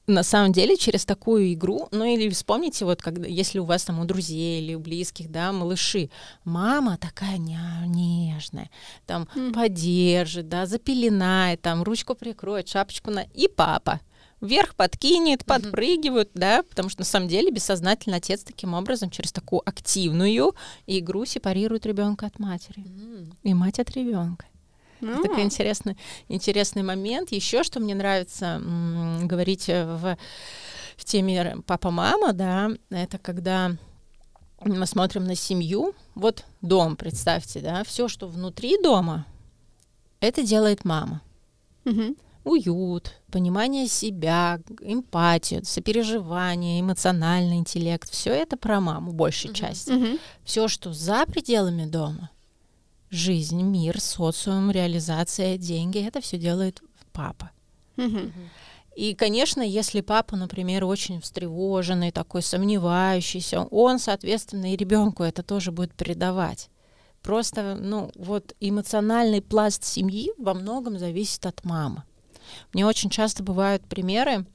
на 0.08 0.24
самом 0.24 0.52
деле 0.52 0.78
через 0.78 1.06
такую 1.06 1.54
игру, 1.54 1.88
ну 1.92 2.04
или 2.04 2.30
вспомните, 2.30 2.86
вот 2.86 3.02
когда, 3.02 3.28
если 3.28 3.60
у 3.60 3.66
вас 3.66 3.86
там 3.86 4.00
у 4.00 4.06
друзей 4.06 4.62
или 4.62 4.74
у 4.74 4.80
близких, 4.80 5.32
да, 5.32 5.52
малыши, 5.52 6.10
мама 6.44 6.98
такая 6.98 7.38
нежная, 7.38 8.70
там 9.06 9.28
mm. 9.34 9.54
поддержит, 9.54 10.50
да, 10.50 10.66
запеленает, 10.66 11.62
там 11.62 11.84
ручку 11.84 12.16
прикроет, 12.16 12.68
шапочку 12.68 13.12
на... 13.12 13.24
И 13.34 13.48
папа 13.48 14.02
вверх 14.42 14.76
подкинет, 14.76 15.46
подпрыгивают, 15.46 16.30
mm-hmm. 16.30 16.40
да, 16.40 16.64
потому 16.64 16.90
что 16.90 17.02
на 17.02 17.06
самом 17.06 17.28
деле 17.28 17.52
бессознательно 17.52 18.18
отец 18.18 18.44
таким 18.44 18.74
образом 18.74 19.10
через 19.10 19.32
такую 19.32 19.62
активную 19.68 20.54
игру 20.88 21.26
сепарирует 21.26 21.86
ребенка 21.86 22.26
от 22.26 22.40
матери 22.40 22.80
mm-hmm. 22.80 23.36
и 23.44 23.54
мать 23.54 23.80
от 23.80 23.92
ребенка. 23.92 24.46
Mm-hmm. 25.00 25.14
Это 25.14 25.22
такой 25.24 25.44
интересный, 25.44 25.98
интересный 26.28 26.84
момент. 26.84 27.32
Еще 27.32 27.64
что 27.64 27.80
мне 27.80 27.96
нравится 27.96 28.46
м- 28.64 29.28
говорить 29.28 29.68
в, 29.68 30.18
в 30.98 31.06
теме 31.06 31.58
папа-мама, 31.66 32.34
да, 32.34 32.72
это 32.90 33.18
когда 33.20 33.72
мы 34.64 34.86
смотрим 34.86 35.26
на 35.26 35.36
семью, 35.36 35.96
вот 36.14 36.46
дом, 36.62 36.96
представьте, 36.96 37.62
да, 37.62 37.84
все, 37.84 38.08
что 38.08 38.28
внутри 38.28 38.82
дома, 38.82 39.26
это 40.20 40.44
делает 40.44 40.84
мама. 40.86 41.22
Mm-hmm 41.86 42.16
уют, 42.44 43.14
понимание 43.32 43.88
себя, 43.88 44.60
эмпатию, 44.82 45.64
сопереживание, 45.64 46.82
эмоциональный 46.82 47.58
интеллект. 47.58 48.10
Все 48.10 48.32
это 48.32 48.58
про 48.58 48.80
маму, 48.80 49.12
большей 49.12 49.52
uh-huh. 49.52 49.56
части. 49.56 49.92
Uh-huh. 49.92 50.20
Все, 50.44 50.68
что 50.68 50.94
за 50.94 51.26
пределами 51.26 51.86
дома, 51.86 52.32
жизнь, 53.10 53.62
мир, 53.62 54.00
социум, 54.00 54.72
реализация, 54.72 55.58
деньги, 55.58 56.06
это 56.06 56.22
все 56.22 56.38
делает 56.38 56.82
папа. 57.14 57.52
Uh-huh. 57.98 58.32
И, 58.96 59.16
конечно, 59.16 59.62
если 59.62 60.02
папа, 60.02 60.36
например, 60.36 60.84
очень 60.84 61.22
встревоженный, 61.22 62.12
такой 62.12 62.42
сомневающийся, 62.42 63.62
он, 63.62 64.00
соответственно, 64.00 64.74
и 64.74 64.76
ребенку 64.76 65.24
это 65.24 65.44
тоже 65.44 65.72
будет 65.72 65.94
передавать. 65.94 66.70
просто, 67.22 67.76
ну, 67.80 68.12
вот 68.16 68.56
эмоциональный 68.60 69.42
пласт 69.42 69.84
семьи 69.84 70.32
во 70.38 70.54
многом 70.54 70.98
зависит 70.98 71.46
от 71.46 71.64
мамы. 71.64 72.04
Мне 72.74 72.86
очень 72.86 73.10
часто 73.10 73.44
бывают 73.44 73.84
примеры 73.84 74.46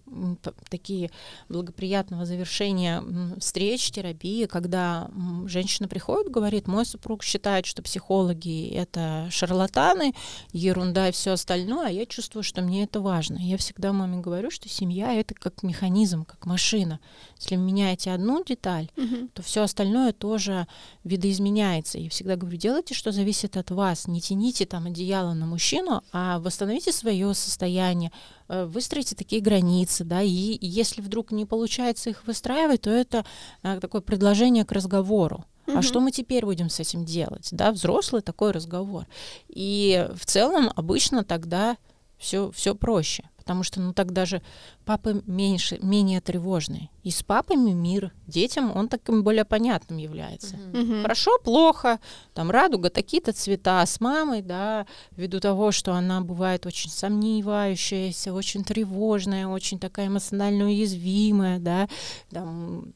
такие 0.69 1.11
благоприятного 1.49 2.25
завершения 2.25 3.03
встреч, 3.39 3.91
терапии, 3.91 4.47
когда 4.47 5.11
женщина 5.47 5.89
приходит, 5.89 6.31
говорит, 6.31 6.69
мой 6.69 6.87
супруг 6.87 7.23
считает, 7.23 7.67
что 7.67 7.83
психологи 7.83 8.69
это 8.69 9.29
шарлатаны, 9.31 10.15
ерунда 10.53 11.09
и 11.09 11.13
все 11.13 11.33
остальное, 11.33 11.89
а 11.89 11.91
я 11.91 12.07
чувствую, 12.07 12.43
что 12.43 12.63
мне 12.63 12.85
это 12.85 13.01
важно. 13.01 13.39
Я 13.39 13.57
всегда 13.57 13.93
маме 13.93 14.19
говорю, 14.19 14.51
что 14.51 14.69
семья 14.69 15.13
это 15.13 15.35
как 15.35 15.63
механизм, 15.63 16.25
как 16.25 16.47
машина. 16.47 17.01
Если 17.39 17.57
вы 17.57 17.63
меняете 17.63 18.13
одну 18.13 18.45
деталь, 18.45 18.91
угу. 18.97 19.29
то 19.35 19.43
все 19.43 19.63
остальное 19.63 20.13
тоже 20.13 20.67
видоизменяется. 21.05 21.99
Я 21.99 22.11
всегда 22.11 22.37
говорю, 22.37 22.57
делайте, 22.57 22.95
что 22.95 23.13
зависит 23.13 23.57
от 23.57 23.71
вас, 23.71 24.07
не 24.07 24.21
тяните 24.21 24.67
там 24.67 24.87
одеяло 24.87 25.35
на 25.35 25.47
мужчину, 25.47 26.03
а 26.13 26.39
восстановите 26.39 26.93
свое 26.93 27.35
состояние, 27.35 28.13
выстроите 28.49 29.15
такие 29.17 29.43
границы, 29.43 30.05
да, 30.05 30.23
и 30.23 30.59
если 30.61 31.01
вдруг 31.01 31.33
не 31.33 31.45
получается 31.47 32.11
их 32.11 32.27
выстраивать, 32.27 32.83
то 32.83 32.91
это 32.91 33.25
а, 33.63 33.81
такое 33.81 34.01
предложение 34.01 34.65
к 34.65 34.73
разговору. 34.73 35.45
А 35.67 35.83
что 35.83 36.01
мы 36.01 36.13
теперь 36.13 36.45
будем 36.45 36.71
с 36.71 36.79
этим 36.79 37.05
делать? 37.05 37.49
Да, 37.51 37.73
взрослый 37.73 38.23
такой 38.23 38.53
разговор. 38.53 39.07
И 39.49 40.09
в 40.15 40.25
целом 40.25 40.71
обычно 40.77 41.25
тогда 41.25 41.77
все, 42.19 42.53
все 42.53 42.75
проще 42.75 43.29
потому 43.47 43.63
что 43.63 43.81
ну 43.81 43.93
так 43.93 44.13
даже 44.13 44.43
папы 44.85 45.23
меньше, 45.25 45.79
менее 45.81 46.21
тревожные. 46.21 46.91
И 47.05 47.13
с 47.13 47.23
папами 47.23 47.71
мир 47.71 48.13
детям, 48.27 48.77
он 48.77 48.89
таким 48.89 49.23
более 49.23 49.45
понятным 49.45 49.99
является. 49.99 50.57
Uh-huh. 50.57 51.03
Хорошо, 51.03 51.39
плохо, 51.45 52.01
там 52.35 52.51
радуга, 52.51 52.91
такие-то 52.91 53.33
цвета, 53.33 53.83
а 53.83 53.87
с 53.87 54.01
мамой, 54.01 54.43
да, 54.43 54.85
ввиду 55.13 55.39
того, 55.39 55.71
что 55.71 55.95
она 55.95 56.23
бывает 56.23 56.67
очень 56.67 56.91
сомневающаяся, 56.91 58.33
очень 58.33 58.65
тревожная, 58.65 59.47
очень 59.47 59.79
такая 59.79 60.09
эмоционально 60.09 60.65
уязвимая, 60.65 61.61
да, 61.61 61.89
там, 62.31 62.93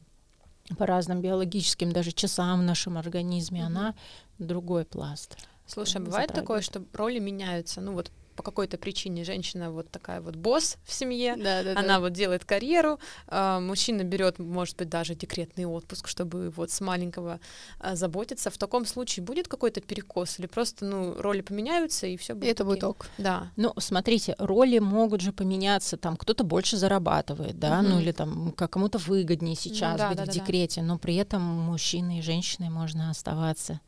по 0.77 0.85
разным 0.85 1.21
биологическим 1.21 1.93
даже 1.93 2.11
часам 2.11 2.59
в 2.59 2.63
нашем 2.63 2.97
организме, 2.97 3.61
uh-huh. 3.61 3.67
она 3.67 3.95
другой 4.37 4.83
пласт. 4.83 5.37
Слушай, 5.65 6.01
а 6.01 6.05
бывает 6.05 6.33
такое, 6.33 6.59
что 6.59 6.83
роли 6.91 7.19
меняются? 7.19 7.79
Ну 7.79 7.93
вот 7.93 8.11
по 8.41 8.43
какой-то 8.43 8.79
причине 8.79 9.23
женщина 9.23 9.69
вот 9.69 9.91
такая 9.91 10.19
вот 10.19 10.35
босс 10.35 10.77
в 10.83 10.93
семье, 10.93 11.35
да, 11.37 11.61
да, 11.61 11.71
она 11.73 11.83
да. 11.83 11.99
вот 11.99 12.13
делает 12.13 12.43
карьеру, 12.43 12.99
э, 13.27 13.59
мужчина 13.59 14.03
берет, 14.03 14.39
может 14.39 14.77
быть, 14.77 14.89
даже 14.89 15.13
декретный 15.13 15.65
отпуск, 15.65 16.07
чтобы 16.07 16.49
вот 16.49 16.71
с 16.71 16.81
маленького 16.81 17.39
э, 17.79 17.95
заботиться. 17.95 18.49
В 18.49 18.57
таком 18.57 18.87
случае 18.87 19.23
будет 19.23 19.47
какой-то 19.47 19.79
перекос 19.79 20.39
или 20.39 20.47
просто, 20.47 20.85
ну, 20.85 21.13
роли 21.21 21.41
поменяются 21.41 22.07
и 22.07 22.17
все 22.17 22.33
будет. 22.33 22.45
И 22.45 22.47
это 22.47 22.65
будет 22.65 22.83
ок. 22.83 23.05
Да. 23.19 23.51
Ну, 23.57 23.73
смотрите, 23.77 24.35
роли 24.39 24.79
могут 24.79 25.21
же 25.21 25.33
поменяться, 25.33 25.97
там 25.97 26.17
кто-то 26.17 26.43
больше 26.43 26.77
зарабатывает, 26.77 27.59
да, 27.59 27.81
угу. 27.81 27.89
ну 27.89 27.99
или 27.99 28.11
там 28.11 28.53
кому-то 28.53 28.97
выгоднее 28.97 29.55
сейчас 29.55 29.91
ну, 29.91 29.97
да, 29.99 30.09
быть 30.09 30.17
да, 30.17 30.23
в 30.23 30.27
да, 30.27 30.33
декрете, 30.33 30.81
да. 30.81 30.87
но 30.87 30.97
при 30.97 31.15
этом 31.15 31.43
мужчины 31.43 32.17
и 32.17 32.21
женщины 32.23 32.71
можно 32.71 33.11
оставаться 33.11 33.79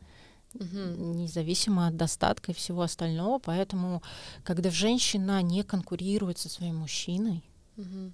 угу. 0.54 1.14
независимо 1.16 1.88
от 1.88 1.98
достатка 1.98 2.52
и 2.52 2.56
всего 2.56 2.82
остального. 2.82 3.40
Поэтому, 3.40 4.02
когда 4.44 4.70
женщина 4.70 5.42
не 5.42 5.64
конкурирует 5.64 6.38
со 6.38 6.50
своим 6.50 6.78
мужчиной, 6.78 7.44
угу. 7.78 8.12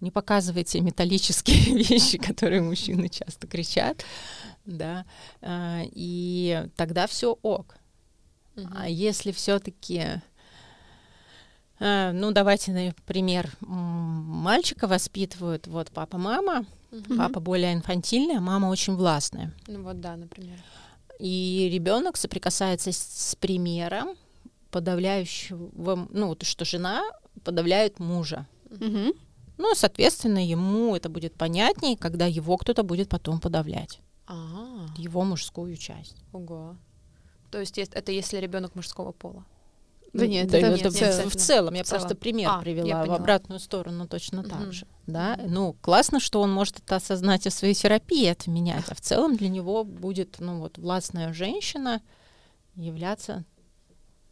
не 0.00 0.10
показывает 0.10 0.66
те 0.66 0.80
металлические 0.80 1.76
вещи, 1.88 2.18
которые 2.18 2.62
мужчины 2.62 3.08
часто 3.08 3.46
кричат, 3.46 4.04
да, 4.64 5.06
а, 5.40 5.82
и 5.84 6.68
тогда 6.76 7.06
все 7.06 7.38
ок. 7.42 7.76
Угу. 8.56 8.68
А 8.74 8.88
если 8.88 9.32
все-таки 9.32 10.20
а, 11.80 12.12
ну, 12.12 12.32
давайте, 12.32 12.72
например, 12.72 13.50
мальчика 13.60 14.86
воспитывают, 14.86 15.66
вот 15.68 15.90
папа, 15.92 16.18
мама, 16.18 16.64
угу. 16.90 17.16
папа 17.16 17.40
более 17.40 17.72
инфантильный, 17.72 18.36
а 18.36 18.40
мама 18.40 18.66
очень 18.66 18.94
властная. 18.94 19.52
Ну 19.66 19.82
вот 19.82 20.00
да, 20.00 20.16
например. 20.16 20.58
И 21.18 21.68
ребенок 21.72 22.16
соприкасается 22.16 22.92
с, 22.92 23.34
примером 23.40 24.16
подавляющего, 24.70 26.08
ну, 26.10 26.36
что 26.42 26.64
жена 26.64 27.02
подавляет 27.44 27.98
мужа. 27.98 28.46
Угу. 28.70 29.14
Ну, 29.56 29.74
соответственно, 29.74 30.46
ему 30.46 30.94
это 30.94 31.08
будет 31.08 31.34
понятнее, 31.34 31.96
когда 31.96 32.26
его 32.26 32.56
кто-то 32.56 32.82
будет 32.82 33.08
потом 33.08 33.40
подавлять. 33.40 34.00
А-а-а. 34.26 34.88
Его 34.96 35.24
мужскую 35.24 35.76
часть. 35.76 36.16
Ого. 36.32 36.76
То 37.50 37.58
есть 37.58 37.78
это 37.78 38.12
если 38.12 38.36
ребенок 38.36 38.74
мужского 38.74 39.12
пола? 39.12 39.44
Да 40.12 40.26
нет, 40.26 40.48
да, 40.48 40.58
это, 40.58 40.68
нет, 40.70 40.80
это 40.80 40.88
нет, 40.90 41.32
в, 41.32 41.36
целом. 41.36 41.74
Я 41.74 41.84
в 41.84 41.86
целом. 41.86 42.00
просто 42.00 42.16
пример 42.16 42.50
а, 42.50 42.60
привела 42.60 43.04
в 43.04 43.12
обратную 43.12 43.60
сторону 43.60 44.08
точно 44.08 44.42
так 44.42 44.72
же. 44.72 44.86
Да? 45.06 45.38
Ну, 45.46 45.74
классно, 45.80 46.20
что 46.20 46.40
он 46.40 46.52
может 46.52 46.78
это 46.78 46.96
осознать 46.96 47.46
и 47.46 47.50
в 47.50 47.52
своей 47.52 47.74
терапии 47.74 48.26
это 48.26 48.50
менять, 48.50 48.84
а 48.88 48.94
в 48.94 49.00
целом 49.00 49.36
для 49.36 49.48
него 49.48 49.84
будет, 49.84 50.36
ну 50.38 50.60
вот, 50.60 50.78
властная 50.78 51.32
женщина 51.32 52.00
являться 52.74 53.44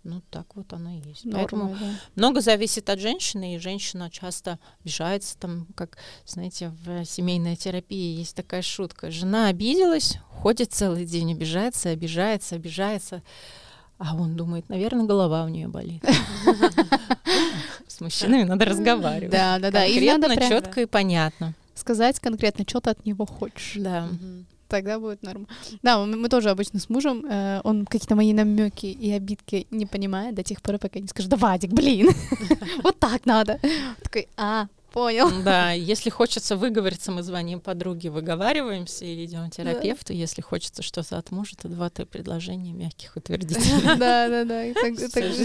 ну, 0.06 0.22
так 0.30 0.54
вот 0.54 0.72
оно 0.72 0.90
и 0.90 1.00
есть. 1.00 1.24
Нормы, 1.24 1.38
Поэтому 1.40 1.76
да. 1.80 1.90
много 2.14 2.40
зависит 2.40 2.88
от 2.90 3.00
женщины, 3.00 3.56
и 3.56 3.58
женщина 3.58 4.08
часто 4.08 4.60
обижается, 4.80 5.36
там, 5.36 5.66
как, 5.74 5.98
знаете, 6.24 6.72
в 6.84 7.04
семейной 7.04 7.56
терапии 7.56 8.16
есть 8.16 8.36
такая 8.36 8.62
шутка. 8.62 9.10
Жена 9.10 9.48
обиделась, 9.48 10.18
ходит 10.30 10.72
целый 10.72 11.06
день, 11.06 11.32
обижается, 11.32 11.88
обижается, 11.88 12.54
обижается. 12.54 13.24
А 13.98 14.14
он 14.14 14.36
думает, 14.36 14.68
наверное, 14.68 15.06
голова 15.06 15.44
у 15.44 15.48
нее 15.48 15.68
болит. 15.68 16.04
С 17.86 18.00
мужчинами 18.00 18.42
надо 18.42 18.66
разговаривать. 18.66 19.30
Да, 19.30 19.58
да, 19.58 19.70
да. 19.70 19.86
Конкретно, 19.86 20.36
четко 20.36 20.82
и 20.82 20.86
понятно. 20.86 21.54
Сказать 21.74 22.20
конкретно, 22.20 22.64
что 22.68 22.80
ты 22.80 22.90
от 22.90 23.06
него 23.06 23.24
хочешь. 23.24 23.74
Да. 23.76 24.08
Тогда 24.68 24.98
будет 24.98 25.22
норм. 25.22 25.46
Да, 25.82 26.04
мы, 26.04 26.16
мы 26.16 26.28
тоже 26.28 26.50
обычно 26.50 26.80
с 26.80 26.88
мужем, 26.88 27.24
э, 27.24 27.60
он 27.62 27.86
какие-то 27.86 28.16
мои 28.16 28.32
намеки 28.32 28.86
и 28.86 29.12
обидки 29.12 29.68
не 29.70 29.86
понимает 29.86 30.34
до 30.34 30.42
тех 30.42 30.60
пор, 30.60 30.78
пока 30.78 30.98
не 30.98 31.06
скажет, 31.06 31.30
да, 31.30 31.36
Вадик, 31.36 31.70
блин, 31.70 32.08
вот 32.82 32.98
так 32.98 33.24
надо. 33.26 33.60
Такой, 34.02 34.26
а, 34.36 34.66
понял. 34.96 35.30
Да, 35.44 35.72
если 35.72 36.08
хочется 36.08 36.56
выговориться, 36.56 37.12
мы 37.12 37.22
звоним 37.22 37.60
подруге, 37.60 38.08
выговариваемся 38.08 39.04
или 39.04 39.26
идем 39.26 39.50
к 39.50 39.54
терапевту. 39.54 40.08
Да. 40.08 40.14
Если 40.14 40.40
хочется 40.40 40.82
что-то 40.82 41.18
от 41.18 41.30
мужа, 41.30 41.54
то 41.60 41.68
два-три 41.68 42.06
предложения 42.06 42.72
мягких 42.72 43.14
утвердительных. 43.14 43.96
Да, 44.06 44.28
да, 44.28 44.44
да. 44.44 44.64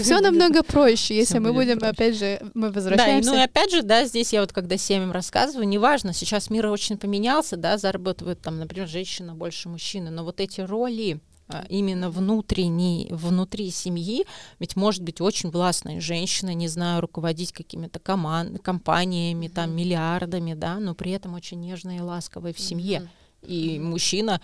Все 0.02 0.20
намного 0.20 0.62
проще, 0.62 1.14
если 1.14 1.38
мы 1.38 1.52
будем, 1.52 1.78
опять 1.82 2.16
же, 2.16 2.40
мы 2.54 2.70
возвращаемся. 2.70 3.30
Да, 3.30 3.36
ну 3.36 3.42
и 3.42 3.44
опять 3.44 3.70
же, 3.70 3.82
да, 3.82 4.04
здесь 4.04 4.32
я 4.32 4.40
вот 4.40 4.52
когда 4.52 4.78
семьям 4.78 5.12
рассказываю, 5.12 5.68
неважно, 5.68 6.14
сейчас 6.14 6.48
мир 6.48 6.66
очень 6.66 6.96
поменялся, 6.96 7.56
да, 7.56 7.76
зарабатывают 7.76 8.40
там, 8.40 8.58
например, 8.58 8.88
женщина 8.88 9.34
больше 9.34 9.68
мужчины, 9.68 10.10
но 10.10 10.24
вот 10.24 10.40
эти 10.40 10.62
роли, 10.62 11.20
именно 11.68 12.10
внутренней, 12.10 13.08
внутри 13.10 13.70
семьи, 13.70 14.24
ведь 14.58 14.76
может 14.76 15.02
быть 15.02 15.20
очень 15.20 15.50
властная 15.50 16.00
женщина, 16.00 16.54
не 16.54 16.68
знаю, 16.68 17.00
руководить 17.00 17.52
какими-то 17.52 17.98
команд, 17.98 18.62
компаниями, 18.62 19.48
там, 19.48 19.74
миллиардами, 19.74 20.54
да, 20.54 20.78
но 20.78 20.94
при 20.94 21.12
этом 21.12 21.34
очень 21.34 21.60
нежная 21.60 21.98
и 21.98 22.00
ласковая 22.00 22.52
в 22.52 22.60
семье. 22.60 23.00
Mm-hmm. 23.00 23.48
И 23.48 23.78
мужчина 23.80 24.40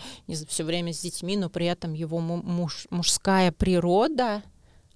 все 0.48 0.64
время 0.64 0.92
с 0.92 1.00
детьми, 1.00 1.36
но 1.36 1.48
при 1.48 1.66
этом 1.66 1.92
его 1.92 2.18
муж, 2.18 2.86
мужская 2.90 3.52
природа, 3.52 4.42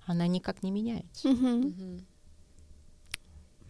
она 0.06 0.26
никак 0.26 0.62
не 0.62 0.70
меняется. 0.70 1.28
Mm-hmm. 1.28 1.62
Mm-hmm. 1.62 2.04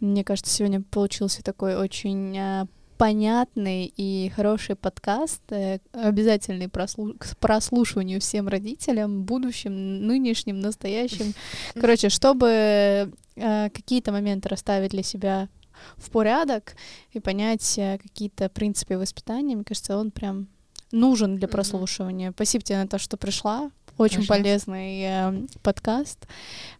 Мне 0.00 0.24
кажется, 0.24 0.52
сегодня 0.52 0.82
получился 0.82 1.44
такой 1.44 1.76
очень 1.76 2.36
а, 2.36 2.66
понятный 3.03 3.92
и 3.96 4.28
хороший 4.28 4.76
подкаст, 4.76 5.42
э, 5.50 5.80
обязательный 5.90 6.66
прослу- 6.66 7.18
к 7.18 7.36
прослушиванию 7.38 8.20
всем 8.20 8.46
родителям, 8.46 9.24
будущим, 9.24 10.07
нынешним, 10.07 10.61
настоящим. 10.61 11.34
Короче, 11.74 12.11
чтобы 12.11 13.11
э, 13.34 13.70
какие-то 13.70 14.12
моменты 14.12 14.48
расставить 14.48 14.92
для 14.92 15.03
себя 15.03 15.48
в 15.96 16.12
порядок 16.12 16.76
и 17.11 17.18
понять 17.18 17.76
э, 17.76 17.98
какие-то 18.00 18.48
принципы 18.48 18.96
воспитания, 18.96 19.57
мне 19.57 19.64
кажется, 19.64 19.98
он 19.98 20.12
прям 20.12 20.46
нужен 20.92 21.38
для 21.38 21.48
прослушивания. 21.48 22.28
Mm-hmm. 22.28 22.34
Спасибо 22.34 22.64
тебе 22.64 22.78
на 22.78 22.86
то, 22.86 22.98
что 23.00 23.16
пришла. 23.16 23.72
Очень 23.98 24.28
Пожалуйста. 24.28 24.34
полезный 24.34 25.03
э, 25.03 25.46
подкаст. 25.64 26.28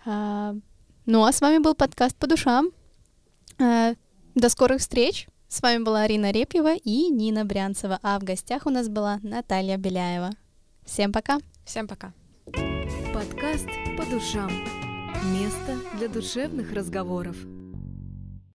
А, 0.07 0.55
ну 1.05 1.25
а 1.25 1.33
с 1.33 1.41
вами 1.41 1.59
был 1.59 1.75
подкаст 1.75 2.14
по 2.14 2.29
душам. 2.29 2.70
А, 3.59 3.95
до 4.37 4.49
скорых 4.49 4.83
встреч. 4.83 5.27
С 5.53 5.61
вами 5.61 5.82
была 5.82 6.05
Арина 6.05 6.30
Репьева 6.30 6.76
и 6.76 7.11
Нина 7.11 7.44
Брянцева, 7.44 7.98
а 8.03 8.18
в 8.18 8.24
гостях 8.24 8.64
у 8.64 8.70
нас 8.70 8.88
была 8.88 9.18
Наталья 9.22 9.76
Беляева. 9.76 10.30
Всем 10.86 11.12
пока! 11.12 11.40
Всем 11.66 11.86
пока! 11.86 12.14
Подкаст 13.12 13.68
«По 13.98 14.07
душам». 14.07 14.50
Место 15.34 15.76
для 15.98 16.09
душевных 16.09 16.72
разговоров. 16.72 17.36